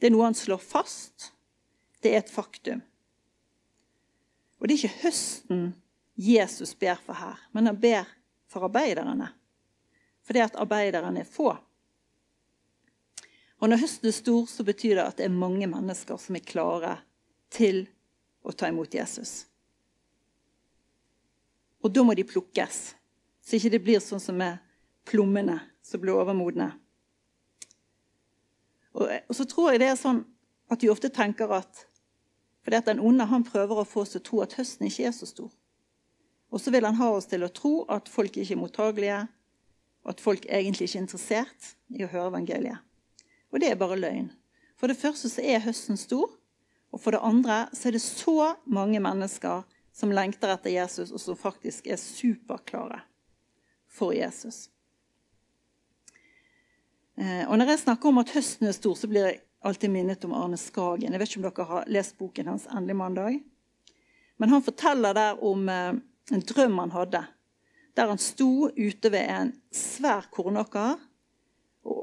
Det 0.00 0.08
er 0.08 0.14
noe 0.14 0.28
han 0.28 0.38
slår 0.38 0.62
fast. 0.62 1.32
Det 2.00 2.14
er 2.14 2.22
et 2.22 2.32
faktum. 2.32 2.80
Og 4.56 4.68
det 4.68 4.76
er 4.76 4.80
ikke 4.80 5.02
høsten 5.04 5.66
Jesus 6.16 6.72
ber 6.80 6.96
for 7.04 7.18
her, 7.18 7.42
men 7.52 7.68
han 7.68 7.76
ber 7.80 8.08
for 8.48 8.64
arbeiderne. 8.64 9.28
Fordi 10.24 10.40
at 10.46 10.56
arbeiderne 10.56 11.20
er 11.20 11.28
få. 11.28 11.50
Og 13.60 13.68
når 13.68 13.82
høsten 13.82 14.08
er 14.08 14.16
stor, 14.16 14.48
så 14.48 14.64
betyr 14.64 14.94
det 14.96 15.04
at 15.04 15.20
det 15.20 15.28
er 15.28 15.36
mange 15.44 15.68
mennesker 15.68 16.16
som 16.20 16.38
er 16.38 16.44
klare 16.44 16.96
til 17.52 17.84
å 18.46 18.52
ta 18.52 18.70
imot 18.70 18.94
Jesus. 18.94 19.44
Og 21.82 21.92
da 21.94 22.02
må 22.02 22.14
de 22.18 22.26
plukkes, 22.26 22.94
så 23.42 23.58
ikke 23.58 23.72
det 23.74 23.82
blir 23.84 24.02
sånn 24.02 24.22
som 24.22 24.38
med 24.38 24.58
plommene 25.06 25.60
som 25.86 26.02
blir 26.02 26.16
overmodne. 26.18 26.72
Og, 28.96 29.04
og, 29.06 29.34
så 29.36 29.44
tror 29.46 29.72
jeg 29.72 29.84
det 29.84 29.90
er 29.92 30.00
sånn 30.00 30.24
at 30.72 30.80
de 30.82 30.90
ofte 30.90 31.12
tenker 31.12 31.52
at 31.54 31.84
fordi 32.66 32.80
at 32.80 32.88
den 32.88 32.98
onde 32.98 33.22
han 33.30 33.44
prøver 33.46 33.78
å 33.78 33.86
få 33.86 34.02
oss 34.02 34.16
til 34.16 34.18
å 34.18 34.26
tro 34.26 34.38
at 34.42 34.56
høsten 34.58 34.88
ikke 34.88 35.04
er 35.06 35.12
så 35.14 35.28
stor. 35.30 35.52
Og 36.50 36.58
så 36.58 36.72
vil 36.74 36.82
han 36.82 36.98
ha 36.98 37.12
oss 37.14 37.28
til 37.30 37.44
å 37.46 37.52
tro 37.54 37.84
at 37.92 38.10
folk 38.10 38.34
ikke 38.34 38.56
er 38.56 38.58
mottagelige, 38.58 39.20
og 40.02 40.10
at 40.10 40.22
folk 40.22 40.48
egentlig 40.48 40.88
ikke 40.88 40.98
er 40.98 41.04
interessert 41.04 41.68
i 41.94 42.02
å 42.02 42.10
høre 42.10 42.32
evangeliet. 42.32 42.82
Og 43.54 43.62
det 43.62 43.70
er 43.70 43.78
bare 43.78 43.98
løgn. 44.00 44.32
For 44.74 44.90
det 44.90 44.98
første 44.98 45.30
så 45.30 45.44
er 45.46 45.62
høsten 45.62 45.98
stor, 46.00 46.32
og 46.96 47.02
for 47.04 47.12
det 47.12 47.20
andre 47.20 47.66
så 47.76 47.90
er 47.90 47.98
det 47.98 48.00
så 48.00 48.54
mange 48.64 49.00
mennesker 49.04 49.66
som 49.92 50.12
lengter 50.16 50.48
etter 50.54 50.72
Jesus, 50.72 51.10
og 51.12 51.20
som 51.20 51.36
faktisk 51.36 51.88
er 51.92 52.00
superklare 52.00 53.02
for 53.92 54.16
Jesus. 54.16 54.70
Eh, 57.20 57.44
og 57.48 57.58
Når 57.58 57.72
jeg 57.74 57.82
snakker 57.84 58.08
om 58.08 58.22
at 58.22 58.32
høsten 58.32 58.68
er 58.68 58.76
stor, 58.76 58.96
så 58.96 59.08
blir 59.08 59.28
jeg 59.28 59.42
alltid 59.60 59.92
minnet 59.92 60.24
om 60.24 60.32
Arne 60.36 60.56
Skagen. 60.60 61.12
Jeg 61.12 61.20
vet 61.20 61.30
ikke 61.30 61.42
om 61.42 61.46
dere 61.48 61.68
har 61.68 61.92
lest 61.92 62.16
boken 62.18 62.48
hans 62.48 62.66
'Endelig 62.66 62.96
mandag'. 62.96 63.42
Men 64.38 64.48
han 64.48 64.62
forteller 64.62 65.12
der 65.12 65.44
om 65.44 65.68
eh, 65.68 65.92
en 66.32 66.40
drøm 66.48 66.78
han 66.78 66.90
hadde. 66.90 67.26
Der 67.96 68.08
han 68.08 68.18
sto 68.18 68.68
ute 68.68 69.12
ved 69.12 69.28
en 69.28 69.52
svær 69.72 70.28
kornåker 70.32 70.96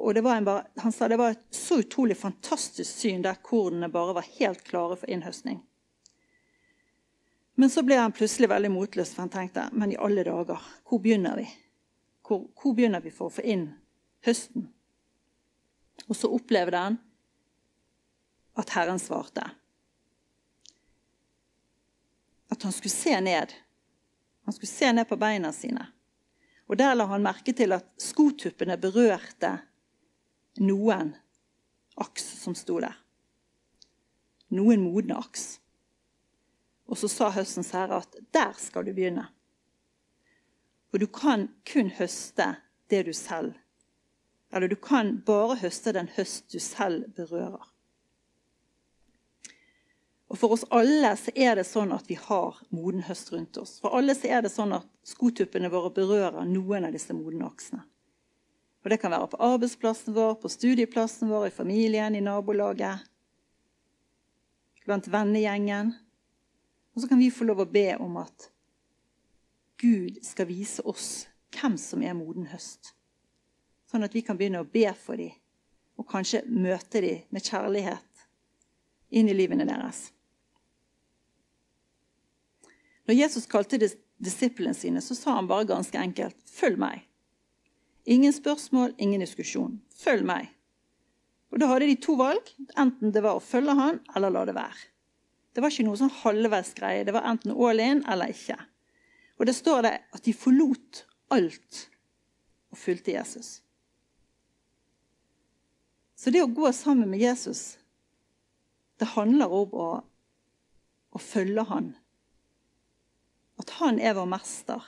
og 0.04 0.24
bare, 0.24 0.66
Han 0.78 0.92
sa 0.92 1.08
det 1.08 1.18
var 1.18 1.32
et 1.32 1.56
så 1.56 1.80
utrolig 1.80 2.18
fantastisk 2.18 2.92
syn 2.92 3.22
der 3.24 3.40
kornene 3.42 3.90
bare 3.90 4.14
var 4.14 4.28
helt 4.40 4.64
klare 4.64 4.98
for 5.00 5.10
innhøstning. 5.10 5.62
Men 7.56 7.70
så 7.70 7.84
ble 7.86 7.96
han 8.02 8.12
plutselig 8.12 8.50
veldig 8.50 8.72
motløs, 8.74 9.14
for 9.14 9.24
han 9.24 9.34
tenkte 9.34 9.70
men 9.72 9.94
i 9.94 9.98
alle 10.02 10.26
dager, 10.26 10.62
hvor 10.90 11.00
begynner 11.00 11.38
vi? 11.38 11.48
Hvor, 12.26 12.48
hvor 12.58 12.74
begynner 12.74 13.04
vi 13.04 13.12
for 13.14 13.30
å 13.30 13.36
få 13.36 13.44
inn 13.46 13.68
høsten? 14.26 14.70
Og 16.08 16.18
så 16.18 16.32
opplevde 16.34 16.80
han 16.80 16.98
at 18.58 18.74
Herren 18.74 19.00
svarte. 19.00 19.46
At 22.50 22.64
han 22.64 22.74
skulle 22.74 22.94
se 22.94 23.20
ned. 23.22 23.54
Han 24.46 24.54
skulle 24.54 24.72
se 24.72 24.92
ned 24.94 25.08
på 25.10 25.18
beina 25.18 25.54
sine. 25.54 25.86
Og 26.68 26.78
Der 26.78 26.96
la 26.96 27.06
han 27.06 27.24
merke 27.24 27.54
til 27.54 27.76
at 27.76 27.86
skotuppene 28.02 28.78
berørte 28.82 29.60
noen 30.60 31.16
aks 31.96 32.26
som 32.44 32.56
sto 32.56 32.80
der. 32.84 32.96
Noen 34.54 34.84
modne 34.86 35.18
aks. 35.18 35.58
Og 36.90 37.00
så 37.00 37.10
sa 37.10 37.32
høstens 37.34 37.72
herre 37.74 38.02
at 38.04 38.18
der 38.36 38.54
skal 38.60 38.86
du 38.86 38.94
begynne. 38.94 39.28
For 40.92 41.02
du 41.02 41.08
kan 41.10 41.48
kun 41.66 41.90
høste 41.98 42.56
det 42.92 43.06
du 43.08 43.14
selv 43.18 43.56
Eller 44.54 44.70
du 44.70 44.76
kan 44.76 45.16
bare 45.26 45.56
høste 45.58 45.96
den 45.96 46.12
høst 46.14 46.52
du 46.54 46.60
selv 46.62 47.08
berører. 47.18 47.64
Og 50.30 50.38
For 50.38 50.54
oss 50.54 50.66
alle 50.70 51.16
så 51.18 51.34
er 51.34 51.56
det 51.58 51.66
sånn 51.66 51.92
at 51.94 52.06
vi 52.10 52.18
har 52.18 52.60
moden 52.70 53.02
høst 53.06 53.32
rundt 53.34 53.58
oss. 53.58 53.80
For 53.82 53.94
alle 53.98 54.14
så 54.18 54.30
er 54.30 54.46
det 54.46 54.50
sånn 54.54 54.74
at 54.78 54.86
skotuppene 55.06 55.70
våre 55.74 55.90
berører 55.94 56.46
noen 56.50 56.86
av 56.86 56.94
disse 56.94 57.14
modne 57.14 57.46
aksene. 57.50 57.82
Og 58.84 58.90
Det 58.90 59.00
kan 59.00 59.12
være 59.12 59.28
på 59.32 59.40
arbeidsplassen 59.40 60.14
vår, 60.14 60.36
på 60.36 60.50
studieplassen 60.52 61.30
vår, 61.32 61.48
i 61.48 61.56
familien, 61.56 62.16
i 62.16 62.22
nabolaget, 62.22 63.06
blant 64.84 65.08
vennegjengen. 65.08 65.94
Og 66.94 67.02
så 67.02 67.08
kan 67.08 67.20
vi 67.20 67.32
få 67.32 67.48
lov 67.48 67.64
å 67.64 67.70
be 67.70 67.94
om 67.96 68.18
at 68.20 68.50
Gud 69.80 70.20
skal 70.24 70.50
vise 70.52 70.84
oss 70.84 71.30
hvem 71.56 71.78
som 71.80 72.04
er 72.04 72.16
moden 72.18 72.50
høst. 72.52 72.92
Sånn 73.88 74.04
at 74.04 74.16
vi 74.16 74.24
kan 74.26 74.38
begynne 74.38 74.64
å 74.64 74.68
be 74.68 74.90
for 74.98 75.20
dem, 75.20 75.32
og 75.96 76.10
kanskje 76.10 76.44
møte 76.50 77.02
dem 77.04 77.24
med 77.32 77.46
kjærlighet 77.46 78.28
inn 79.14 79.30
i 79.30 79.38
livene 79.38 79.68
deres. 79.70 80.10
Når 83.08 83.20
Jesus 83.20 83.48
kalte 83.48 83.80
disiplene 83.80 84.76
sine, 84.76 85.02
så 85.04 85.16
sa 85.16 85.36
han 85.38 85.48
bare 85.48 85.70
ganske 85.70 86.00
enkelt 86.00 86.36
'følg 86.48 86.80
meg'. 86.80 87.13
Ingen 88.04 88.34
spørsmål, 88.36 88.96
ingen 88.98 89.24
diskusjon. 89.24 89.80
Følg 89.96 90.26
meg. 90.28 90.50
Og 91.54 91.60
Da 91.62 91.70
hadde 91.70 91.88
de 91.88 91.96
to 92.02 92.16
valg. 92.20 92.50
Enten 92.80 93.14
det 93.14 93.24
var 93.24 93.38
å 93.38 93.44
følge 93.44 93.76
han, 93.78 94.02
eller 94.16 94.34
la 94.34 94.44
det 94.50 94.56
være. 94.58 94.90
Det 95.54 95.62
var 95.62 95.70
ikke 95.70 95.86
noe 95.86 96.00
sånn 96.00 96.16
halvveis 96.24 96.74
greie. 96.76 97.06
Det 97.06 97.14
var 97.14 97.28
enten 97.30 97.54
all 97.54 97.80
in 97.80 98.02
eller 98.10 98.34
ikke. 98.34 98.58
Og 99.38 99.46
det 99.46 99.56
står 99.56 99.84
det 99.86 99.94
at 100.16 100.24
de 100.26 100.34
forlot 100.34 101.04
alt 101.34 101.84
og 102.74 102.80
fulgte 102.82 103.14
Jesus. 103.14 103.60
Så 106.18 106.32
det 106.34 106.42
å 106.42 106.50
gå 106.50 106.72
sammen 106.74 107.10
med 107.12 107.22
Jesus, 107.22 107.78
det 108.98 109.14
handler 109.14 109.52
om 109.54 109.74
å, 109.78 109.90
å 111.14 111.22
følge 111.22 111.66
han 111.70 111.94
at 113.62 113.76
han 113.78 114.00
er 114.02 114.16
vår 114.18 114.26
mester, 114.32 114.82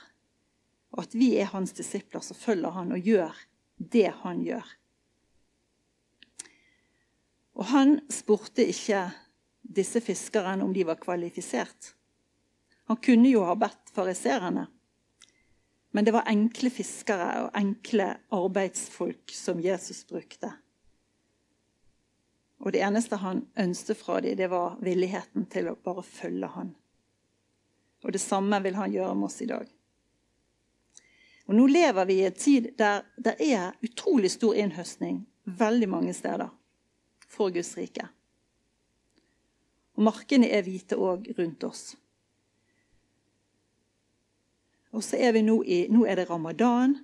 og 0.96 1.04
at 1.04 1.14
vi 1.14 1.34
er 1.36 1.52
hans 1.52 1.74
disipler 1.76 2.24
som 2.24 2.38
følger 2.38 2.72
han 2.72 2.94
og 2.96 3.04
gjør 3.04 3.36
det 3.76 4.08
han 4.22 4.40
gjør. 4.44 4.66
Og 7.56 7.68
han 7.72 7.98
spurte 8.12 8.64
ikke 8.64 9.06
disse 9.76 10.00
fiskerne 10.00 10.64
om 10.64 10.72
de 10.72 10.84
var 10.88 11.00
kvalifisert. 11.00 11.92
Han 12.88 13.00
kunne 13.02 13.28
jo 13.28 13.44
ha 13.44 13.56
bedt 13.58 13.92
fariserene. 13.92 14.66
Men 15.96 16.04
det 16.04 16.12
var 16.12 16.28
enkle 16.28 16.70
fiskere 16.72 17.28
og 17.46 17.56
enkle 17.56 18.10
arbeidsfolk 18.36 19.32
som 19.32 19.60
Jesus 19.64 20.04
brukte. 20.08 20.52
Og 22.64 22.72
det 22.72 22.82
eneste 22.84 23.20
han 23.20 23.44
ønsket 23.60 24.00
fra 24.00 24.20
dem, 24.24 24.36
det 24.36 24.48
var 24.52 24.76
villigheten 24.84 25.48
til 25.52 25.70
å 25.70 25.76
bare 25.76 26.04
følge 26.04 26.52
han. 26.52 26.74
Og 28.04 28.12
det 28.12 28.20
samme 28.22 28.60
vil 28.64 28.76
han 28.76 28.92
gjøre 28.92 29.16
med 29.16 29.28
oss 29.28 29.40
i 29.44 29.48
dag. 29.50 29.75
Og 31.46 31.54
Nå 31.54 31.66
lever 31.70 32.06
vi 32.08 32.20
i 32.20 32.26
en 32.26 32.34
tid 32.34 32.72
der 32.78 33.04
det 33.16 33.36
er 33.38 33.76
utrolig 33.86 34.32
stor 34.34 34.56
innhøstning 34.58 35.22
veldig 35.46 35.88
mange 35.88 36.14
steder 36.14 36.50
for 37.30 37.54
Guds 37.54 37.76
rike. 37.78 38.08
Og 39.96 40.04
markene 40.08 40.50
er 40.52 40.64
hvite 40.66 40.98
òg 40.98 41.30
rundt 41.38 41.64
oss. 41.64 41.84
Og 44.96 45.04
så 45.04 45.18
er 45.20 45.32
vi 45.36 45.44
nå 45.44 45.60
i 45.64 45.86
Nå 45.92 46.04
er 46.08 46.18
det 46.20 46.28
ramadan. 46.30 46.96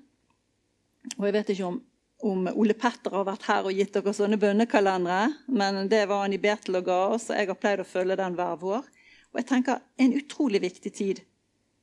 Og 1.18 1.26
jeg 1.26 1.34
vet 1.36 1.52
ikke 1.54 1.68
om, 1.68 1.78
om 2.22 2.48
Ole 2.54 2.74
Petter 2.78 3.14
har 3.14 3.26
vært 3.28 3.46
her 3.48 3.68
og 3.68 3.76
gitt 3.76 3.94
dere 3.94 4.14
sånne 4.16 4.38
bønnekalendere, 4.40 5.32
men 5.50 5.88
det 5.90 6.04
var 6.10 6.22
han 6.24 6.34
i 6.34 6.40
Betel 6.40 6.78
og 6.78 6.86
ga 6.86 6.98
oss, 7.16 7.28
og 7.30 7.38
jeg 7.38 7.50
har 7.50 7.58
pleid 7.58 7.82
å 7.82 7.88
følge 7.88 8.18
den 8.20 8.36
hver 8.38 8.58
vår. 8.60 8.86
Og 9.32 9.40
jeg 9.40 9.48
tenker 9.48 9.80
En 9.98 10.14
utrolig 10.16 10.60
viktig 10.62 10.92
tid 10.92 11.22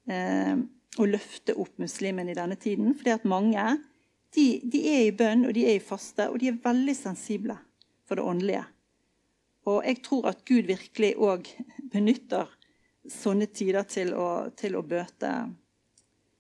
eh, 0.10 0.56
å 0.98 1.06
løfte 1.06 1.56
opp 1.60 1.78
muslimene 1.82 2.34
i 2.34 2.38
denne 2.38 2.58
tiden. 2.60 2.94
fordi 2.98 3.14
at 3.14 3.28
mange 3.30 3.66
de, 4.34 4.62
de, 4.64 4.82
er 4.90 5.06
i 5.08 5.16
bønn 5.16 5.46
og 5.48 5.54
de 5.54 5.66
er 5.66 5.78
i 5.78 5.84
faste, 5.84 6.30
og 6.30 6.40
de 6.40 6.52
er 6.52 6.62
veldig 6.64 6.96
sensible 6.98 7.58
for 8.06 8.20
det 8.20 8.26
åndelige. 8.26 8.64
Og 9.70 9.86
jeg 9.86 10.02
tror 10.06 10.30
at 10.32 10.44
Gud 10.46 10.70
virkelig 10.70 11.14
òg 11.18 11.50
benytter 11.94 12.50
sånne 13.10 13.50
tider 13.54 13.86
til 13.90 14.14
å, 14.14 14.50
til 14.58 14.78
å, 14.78 14.86
bøte 14.86 15.32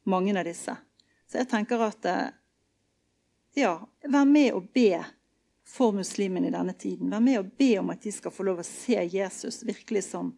mange 0.09 0.35
av 0.37 0.45
disse. 0.45 0.75
Så 1.29 1.41
jeg 1.41 1.49
tenker 1.49 1.81
at 1.85 2.05
eh, 2.09 2.27
ja, 3.61 3.73
vær 4.05 4.27
med 4.29 4.53
og 4.57 4.69
be 4.73 4.99
for 5.69 5.93
muslimene 5.93 6.49
i 6.49 6.53
denne 6.53 6.73
tiden. 6.77 7.09
Vær 7.13 7.21
med 7.21 7.41
og 7.41 7.51
be 7.57 7.71
om 7.81 7.89
at 7.93 8.05
de 8.05 8.13
skal 8.13 8.33
få 8.33 8.45
lov 8.45 8.61
å 8.61 8.67
se 8.67 8.97
Jesus 8.97 9.61
virkelig 9.65 10.07
som 10.09 10.33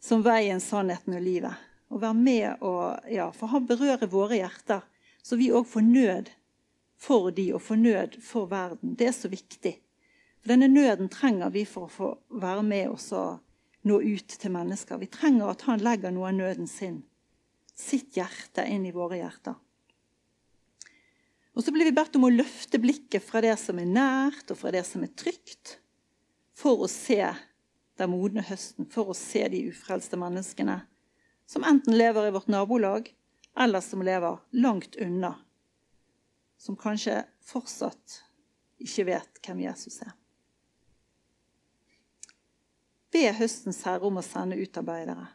som 0.00 0.22
veien, 0.24 0.60
sannheten 0.60 1.14
og 1.14 1.22
livet. 1.22 1.69
Og 1.90 2.02
være 2.02 2.16
med 2.16 2.62
og 2.66 3.10
ja, 3.10 3.30
for 3.34 3.50
han 3.50 3.66
berører 3.66 4.10
våre 4.10 4.38
hjerter, 4.38 4.84
så 5.22 5.36
vi 5.36 5.50
òg 5.52 5.66
får 5.68 5.84
nød 5.86 6.30
for 7.00 7.30
de 7.34 7.46
og 7.56 7.62
får 7.64 7.80
nød 7.80 8.18
for 8.24 8.50
verden. 8.50 8.94
Det 8.96 9.08
er 9.10 9.16
så 9.16 9.30
viktig. 9.32 9.74
For 10.40 10.52
Denne 10.52 10.68
nøden 10.70 11.10
trenger 11.12 11.52
vi 11.52 11.64
for 11.68 11.88
å 11.88 11.94
få 11.94 12.10
være 12.40 12.64
med 12.64 12.92
oss 12.92 13.10
og 13.16 13.40
nå 13.88 14.00
ut 14.00 14.36
til 14.36 14.52
mennesker. 14.52 15.00
Vi 15.00 15.08
trenger 15.12 15.52
at 15.52 15.64
han 15.68 15.82
legger 15.84 16.12
noe 16.14 16.28
av 16.30 16.36
nøden 16.36 16.68
sin, 16.68 17.02
sitt 17.74 18.16
hjerte, 18.16 18.66
inn 18.68 18.86
i 18.88 18.94
våre 18.94 19.20
hjerter. 19.20 19.56
Og 21.56 21.64
så 21.64 21.72
blir 21.74 21.88
vi 21.88 21.96
bedt 21.96 22.16
om 22.16 22.28
å 22.28 22.32
løfte 22.32 22.78
blikket 22.80 23.24
fra 23.24 23.42
det 23.44 23.56
som 23.60 23.80
er 23.80 23.88
nært, 23.88 24.46
og 24.52 24.60
fra 24.60 24.72
det 24.72 24.84
som 24.88 25.02
er 25.04 25.12
trygt, 25.18 25.78
for 26.56 26.84
å 26.84 26.88
se 26.88 27.24
den 28.00 28.12
modne 28.12 28.44
høsten 28.46 28.88
for 28.88 29.12
å 29.12 29.16
se 29.16 29.42
de 29.52 29.66
ufrelste 29.68 30.16
menneskene 30.20 30.78
som 31.50 31.64
enten 31.64 31.98
lever 31.98 32.26
i 32.26 32.30
vårt 32.30 32.46
nabolag, 32.46 33.14
eller 33.58 33.80
som 33.80 34.02
lever 34.02 34.38
langt 34.50 34.96
unna. 34.96 35.34
Som 36.56 36.76
kanskje 36.76 37.24
fortsatt 37.42 38.20
ikke 38.78 39.08
vet 39.08 39.40
hvem 39.42 39.64
Jesus 39.64 39.98
er. 40.06 40.14
Be 43.10 43.24
høstens 43.34 43.82
herre 43.82 44.06
om 44.06 44.20
å 44.20 44.24
sende 44.24 44.60
utarbeidere. 44.60 45.26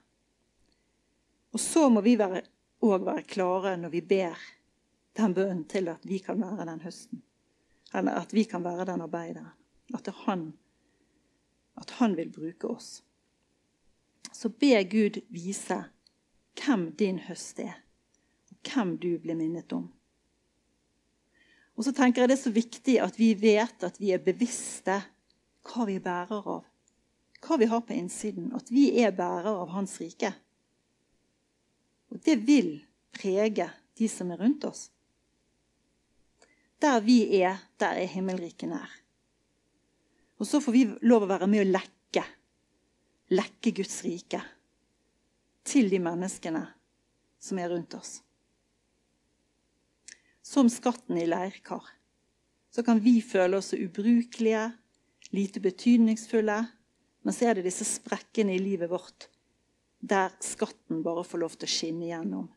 Og 1.51 1.59
så 1.59 1.89
må 1.91 1.99
vi 2.05 2.15
òg 2.15 3.03
være, 3.03 3.27
klare 3.27 3.75
når 3.79 3.91
vi 3.97 4.03
ber 4.15 4.39
den 5.19 5.35
bønnen 5.35 5.65
til 5.67 5.91
at 5.91 6.07
vi 6.07 6.21
kan 6.23 6.39
være 6.39 6.69
den 6.69 6.83
høsten. 6.85 7.23
Eller 7.91 8.23
at 8.23 8.31
vi 8.35 8.45
kan 8.47 8.63
være 8.63 8.87
den 8.87 9.03
arbeideren. 9.03 9.51
At 9.93 10.07
Han 10.25 10.53
at 11.75 11.89
han 11.89 12.15
vil 12.15 12.31
bruke 12.31 12.67
oss. 12.67 13.03
Så 14.31 14.49
be 14.49 14.83
Gud 14.83 15.19
vise 15.27 15.83
hvem 16.55 16.89
din 16.97 17.19
høst 17.27 17.59
er, 17.59 17.75
og 18.51 18.71
hvem 18.71 18.95
du 19.01 19.11
blir 19.21 19.37
minnet 19.37 19.73
om. 19.75 19.89
Og 21.75 21.83
så 21.83 21.91
tenker 21.91 22.23
jeg 22.23 22.29
Det 22.29 22.37
er 22.37 22.43
så 22.43 22.55
viktig 22.55 22.95
at 23.03 23.19
vi 23.19 23.33
vet 23.35 23.83
at 23.83 23.99
vi 23.99 24.13
er 24.15 24.23
bevisste 24.23 25.01
hva 25.65 25.85
vi 25.89 25.97
er 25.99 26.05
bærer 26.05 26.47
av. 26.55 26.63
Hva 27.45 27.57
vi 27.59 27.67
har 27.69 27.81
på 27.85 27.93
innsiden. 27.93 28.51
At 28.55 28.71
vi 28.71 28.87
er 29.01 29.11
bærere 29.11 29.57
av 29.65 29.73
Hans 29.73 29.97
rike. 29.99 30.31
Og 32.13 32.21
det 32.23 32.37
vil 32.47 32.77
prege 33.15 33.67
de 33.97 34.07
som 34.09 34.31
er 34.31 34.39
rundt 34.39 34.63
oss. 34.69 34.87
Der 36.79 37.01
vi 37.01 37.41
er, 37.41 37.59
der 37.81 37.97
er 37.97 38.11
himmelriket 38.11 38.69
nær. 38.69 38.91
Og 40.39 40.47
så 40.47 40.61
får 40.61 40.75
vi 40.75 40.85
lov 41.07 41.25
å 41.25 41.31
være 41.31 41.47
med 41.49 41.63
å 41.65 41.69
lekke. 41.75 42.23
Lekke 43.35 43.73
Guds 43.75 44.03
rike 44.05 44.41
til 45.65 45.89
de 45.89 45.99
menneskene 46.01 46.63
som 47.41 47.59
er 47.59 47.71
rundt 47.73 47.97
oss. 47.97 48.19
Som 50.45 50.69
skatten 50.69 51.17
i 51.17 51.27
leirkar 51.27 51.87
så 52.75 52.83
kan 52.83 52.99
vi 52.99 53.21
føle 53.23 53.57
oss 53.57 53.71
så 53.71 53.77
ubrukelige, 53.79 54.65
lite 55.31 55.61
betydningsfulle. 55.63 56.57
Men 57.23 57.33
så 57.33 57.47
er 57.47 57.55
det 57.55 57.69
disse 57.69 57.87
sprekkene 57.87 58.51
i 58.57 58.59
livet 58.59 58.91
vårt 58.91 59.29
der 60.05 60.33
skatten 60.43 60.99
bare 61.03 61.23
får 61.23 61.41
lov 61.41 61.55
til 61.55 61.65
å 61.65 61.71
skinne 61.71 62.09
gjennom. 62.09 62.49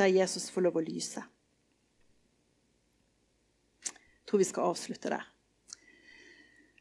Der 0.00 0.10
Jesus 0.10 0.48
får 0.50 0.64
lov 0.66 0.80
å 0.80 0.84
lyse. 0.84 1.22
Jeg 3.84 4.26
tror 4.26 4.42
vi 4.42 4.48
skal 4.48 4.72
avslutte 4.72 5.12
der. 5.12 5.28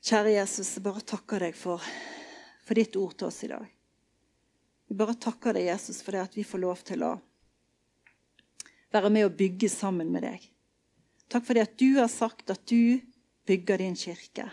Kjære 0.06 0.38
Jesus, 0.38 0.72
jeg 0.78 0.86
bare 0.86 1.04
takker 1.06 1.46
deg 1.50 1.56
for, 1.58 1.84
for, 2.64 2.78
ditt 2.78 2.96
ord 2.98 3.14
til 3.20 3.28
oss 3.28 3.44
i 3.46 3.52
dag. 3.52 3.75
Vi 4.88 4.98
bare 4.98 5.16
takker 5.18 5.56
deg, 5.58 5.70
Jesus, 5.72 6.02
for 6.06 6.16
det 6.16 6.26
at 6.28 6.38
vi 6.38 6.46
får 6.46 6.62
lov 6.62 6.84
til 6.86 7.04
å 7.06 7.16
være 8.94 9.12
med 9.12 9.28
og 9.28 9.38
bygge 9.38 9.70
sammen 9.72 10.12
med 10.14 10.24
deg. 10.28 10.44
Takk 11.32 11.48
for 11.48 11.58
det 11.58 11.66
at 11.66 11.80
du 11.80 11.98
har 11.98 12.12
sagt 12.12 12.54
at 12.54 12.62
du 12.70 13.02
bygger 13.46 13.82
din 13.82 13.98
kirke. 13.98 14.46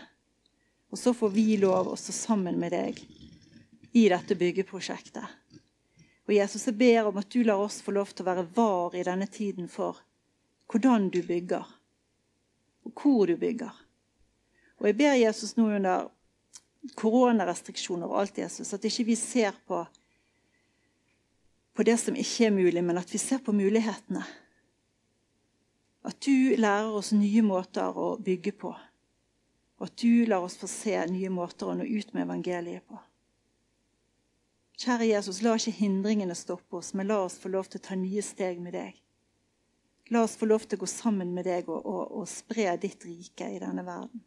Og 0.93 0.99
så 0.99 1.13
får 1.13 1.31
vi 1.33 1.45
lov 1.61 1.89
å 1.89 1.99
stå 1.99 2.13
sammen 2.13 2.57
med 2.61 2.73
deg 2.73 2.99
i 3.93 4.07
dette 4.09 4.35
byggeprosjektet. 4.37 5.25
Og 6.23 6.33
Jesus, 6.33 6.65
jeg 6.67 6.77
ber 6.79 7.09
om 7.09 7.17
at 7.19 7.29
du 7.33 7.43
lar 7.43 7.61
oss 7.61 7.81
få 7.83 7.93
lov 7.93 8.13
til 8.13 8.23
å 8.23 8.29
være 8.31 8.49
var 8.55 8.95
i 8.95 9.05
denne 9.05 9.27
tiden 9.29 9.67
for 9.69 9.99
hvordan 10.71 11.09
du 11.13 11.19
bygger, 11.25 11.65
og 12.87 12.93
hvor 13.01 13.27
du 13.29 13.35
bygger. 13.37 13.73
Og 14.81 14.87
jeg 14.89 14.97
ber 14.97 15.17
Jesus 15.19 15.53
nå 15.57 15.67
under 15.75 16.07
koronarestriksjoner 16.99 18.09
og 18.09 18.21
alt, 18.23 18.39
Jesus. 18.41 18.73
At 18.73 18.85
ikke 18.87 19.05
vi 19.11 19.17
ser 19.19 19.55
på, 19.67 19.83
på 21.73 21.83
det 21.83 21.97
som 21.97 22.15
ikke 22.15 22.47
er 22.47 22.55
mulig, 22.55 22.83
men 22.85 22.99
at 23.01 23.13
vi 23.13 23.21
ser 23.21 23.41
på 23.43 23.53
mulighetene. 23.55 24.23
At 26.03 26.19
du 26.21 26.55
lærer 26.59 26.91
oss 26.93 27.13
nye 27.15 27.41
måter 27.45 27.97
å 27.97 28.13
bygge 28.21 28.53
på. 28.59 28.73
Og 29.79 29.87
at 29.87 29.95
du 30.03 30.25
lar 30.29 30.45
oss 30.45 30.59
få 30.59 30.69
se 30.69 30.93
nye 31.09 31.31
måter 31.33 31.71
å 31.71 31.77
nå 31.79 31.87
ut 31.87 32.13
med 32.13 32.27
evangeliet 32.27 32.85
på. 32.87 32.99
Kjære 34.83 35.07
Jesus, 35.07 35.39
la 35.45 35.53
ikke 35.55 35.73
hindringene 35.77 36.35
stoppe 36.35 36.79
oss, 36.81 36.91
men 36.97 37.07
la 37.07 37.21
oss 37.23 37.37
få 37.39 37.51
lov 37.53 37.69
til 37.69 37.79
å 37.79 37.87
ta 37.87 37.97
nye 37.97 38.23
steg 38.25 38.59
med 38.61 38.75
deg. 38.75 38.99
La 40.11 40.25
oss 40.25 40.35
få 40.37 40.49
lov 40.49 40.65
til 40.67 40.77
å 40.77 40.83
gå 40.83 40.89
sammen 40.89 41.31
med 41.33 41.47
deg 41.47 41.69
og, 41.71 41.79
og, 41.79 42.03
og 42.19 42.29
spre 42.29 42.73
ditt 42.81 43.05
rike 43.07 43.47
i 43.53 43.61
denne 43.61 43.85
verden. 43.87 44.23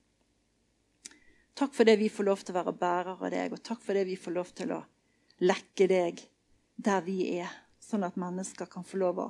Takk 1.56 1.74
for 1.76 1.88
det 1.88 1.96
vi 2.00 2.08
får 2.12 2.26
lov 2.26 2.42
til 2.44 2.54
å 2.54 2.58
være 2.58 2.76
bærere 2.76 3.16
av 3.16 3.30
deg, 3.32 3.52
og 3.52 3.62
takk 3.64 3.84
for 3.84 3.96
det 3.96 4.06
vi 4.08 4.16
får 4.20 4.34
lov 4.34 4.50
til 4.56 4.74
å 4.76 4.80
lekke 5.44 5.88
deg 5.90 6.24
der 6.76 7.02
vi 7.06 7.18
er, 7.38 7.50
sånn 7.80 8.04
at 8.06 8.18
mennesker 8.20 8.68
kan 8.70 8.84
få 8.84 9.00
lov 9.00 9.20
å, 9.22 9.26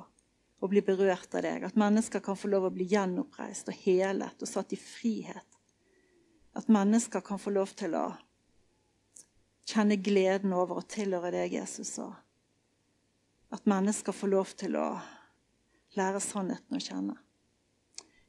å 0.59 0.69
bli 0.69 0.81
berørt 0.85 1.35
av 1.37 1.45
deg. 1.45 1.65
At 1.67 1.79
mennesker 1.79 2.23
kan 2.23 2.37
få 2.37 2.51
lov 2.51 2.67
å 2.67 2.73
bli 2.73 2.87
gjenoppreist 2.91 3.71
og 3.71 3.81
helet 3.85 4.43
og 4.43 4.49
satt 4.49 4.75
i 4.75 4.79
frihet. 4.81 5.59
At 6.57 6.69
mennesker 6.73 7.21
kan 7.21 7.39
få 7.39 7.53
lov 7.53 7.75
til 7.77 7.95
å 7.95 8.07
kjenne 9.67 9.99
gleden 10.01 10.55
over 10.57 10.79
å 10.79 10.87
tilhøre 10.87 11.31
deg, 11.35 11.59
Jesus. 11.59 11.93
Og 12.01 12.13
at 13.53 13.67
mennesker 13.69 14.15
får 14.15 14.33
lov 14.33 14.53
til 14.59 14.77
å 14.79 14.89
lære 15.97 16.21
sannheten 16.23 16.77
å 16.77 16.83
kjenne. 16.83 17.17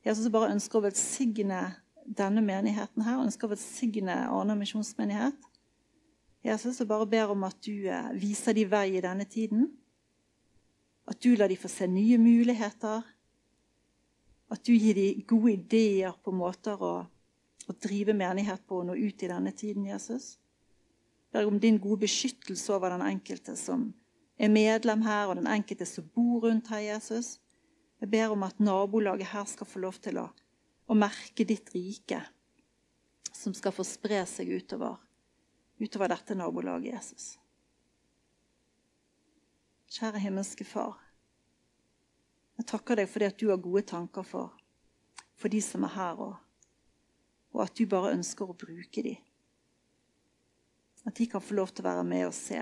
Jesus 0.06 0.30
bare 0.32 0.52
ønsker 0.54 0.78
å 0.78 0.86
velsigne 0.86 1.62
denne 2.04 2.42
menigheten 2.44 3.04
her, 3.04 3.20
ønsker 3.20 3.48
å 3.48 3.52
velsigne 3.52 4.14
Arna 4.30 4.56
misjonsmenighet. 4.58 5.47
Jesus, 6.48 6.80
jeg 6.80 6.88
bare 6.88 7.06
ber 7.08 7.34
om 7.34 7.44
at 7.46 7.58
du 7.64 7.86
eh, 7.88 8.10
viser 8.18 8.56
dem 8.56 8.70
vei 8.72 8.96
i 8.96 9.04
denne 9.04 9.26
tiden. 9.28 9.68
At 11.08 11.20
du 11.24 11.34
lar 11.36 11.50
dem 11.50 11.60
få 11.60 11.70
se 11.72 11.88
nye 11.90 12.18
muligheter. 12.20 13.06
At 14.48 14.64
du 14.64 14.72
gir 14.72 14.96
dem 14.96 15.22
gode 15.28 15.54
ideer 15.54 16.16
på 16.24 16.32
måter 16.32 16.80
å, 16.80 16.92
å 17.68 17.76
drive 17.84 18.16
menighet 18.16 18.64
på 18.66 18.80
og 18.80 18.88
nå 18.88 18.96
ut 18.96 19.24
i 19.24 19.30
denne 19.30 19.52
tiden, 19.52 19.86
Jesus. 19.90 20.36
Ber 21.32 21.48
om 21.48 21.60
din 21.60 21.76
gode 21.80 22.06
beskyttelse 22.06 22.72
over 22.72 22.94
den 22.94 23.04
enkelte 23.04 23.56
som 23.60 23.90
er 24.38 24.52
medlem 24.52 25.02
her, 25.04 25.28
og 25.28 25.36
den 25.40 25.50
enkelte 25.50 25.84
som 25.88 26.06
bor 26.14 26.46
rundt 26.46 26.70
her, 26.72 26.86
Jesus. 26.94 27.36
Jeg 28.00 28.12
ber 28.12 28.32
om 28.32 28.44
at 28.46 28.60
nabolaget 28.62 29.34
her 29.34 29.48
skal 29.50 29.68
få 29.68 29.82
lov 29.82 29.98
til 30.00 30.22
å 30.22 30.28
å 30.88 30.96
merke 30.96 31.44
ditt 31.44 31.68
rike, 31.74 32.22
som 33.32 33.54
skal 33.54 33.74
få 33.76 33.84
spre 33.86 34.22
seg 34.28 34.50
utover, 34.56 34.96
utover 35.78 36.10
dette 36.12 36.34
nabolaget, 36.34 36.94
Jesus. 36.94 37.28
Kjære 39.88 40.20
himmelske 40.20 40.66
Far. 40.68 40.98
Jeg 42.58 42.66
takker 42.66 42.98
deg 42.98 43.08
for 43.08 43.22
det 43.22 43.30
at 43.32 43.38
du 43.40 43.48
har 43.52 43.62
gode 43.62 43.84
tanker 43.86 44.26
for, 44.26 44.52
for 45.38 45.52
de 45.52 45.60
som 45.62 45.86
er 45.86 45.94
her, 45.94 46.20
og, 46.20 46.36
og 47.54 47.62
at 47.64 47.74
du 47.78 47.86
bare 47.86 48.12
ønsker 48.16 48.50
å 48.50 48.58
bruke 48.58 49.04
dem. 49.06 49.22
At 51.06 51.16
de 51.16 51.28
kan 51.30 51.40
få 51.40 51.56
lov 51.56 51.70
til 51.72 51.86
å 51.86 51.88
være 51.88 52.04
med 52.04 52.26
og 52.26 52.34
se 52.36 52.58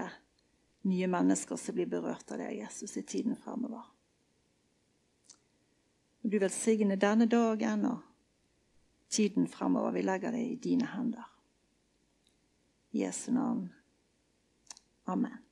nye 0.86 1.08
mennesker 1.10 1.58
som 1.58 1.74
blir 1.74 1.88
berørt 1.90 2.30
av 2.30 2.38
deg, 2.38 2.60
Jesus, 2.60 2.94
i 3.00 3.02
tiden 3.02 3.34
fremover. 3.40 3.88
Du 6.26 6.38
velsigne 6.42 6.98
denne 6.98 7.26
dagen 7.30 7.86
og 7.88 8.04
tiden 9.10 9.48
fremover. 9.48 9.94
Vi 9.96 10.04
legger 10.04 10.34
det 10.34 10.42
i 10.44 10.60
dine 10.62 10.88
hender. 10.92 11.35
Jesu 12.96 13.32
navn. 13.32 13.70
Amen. 15.06 15.45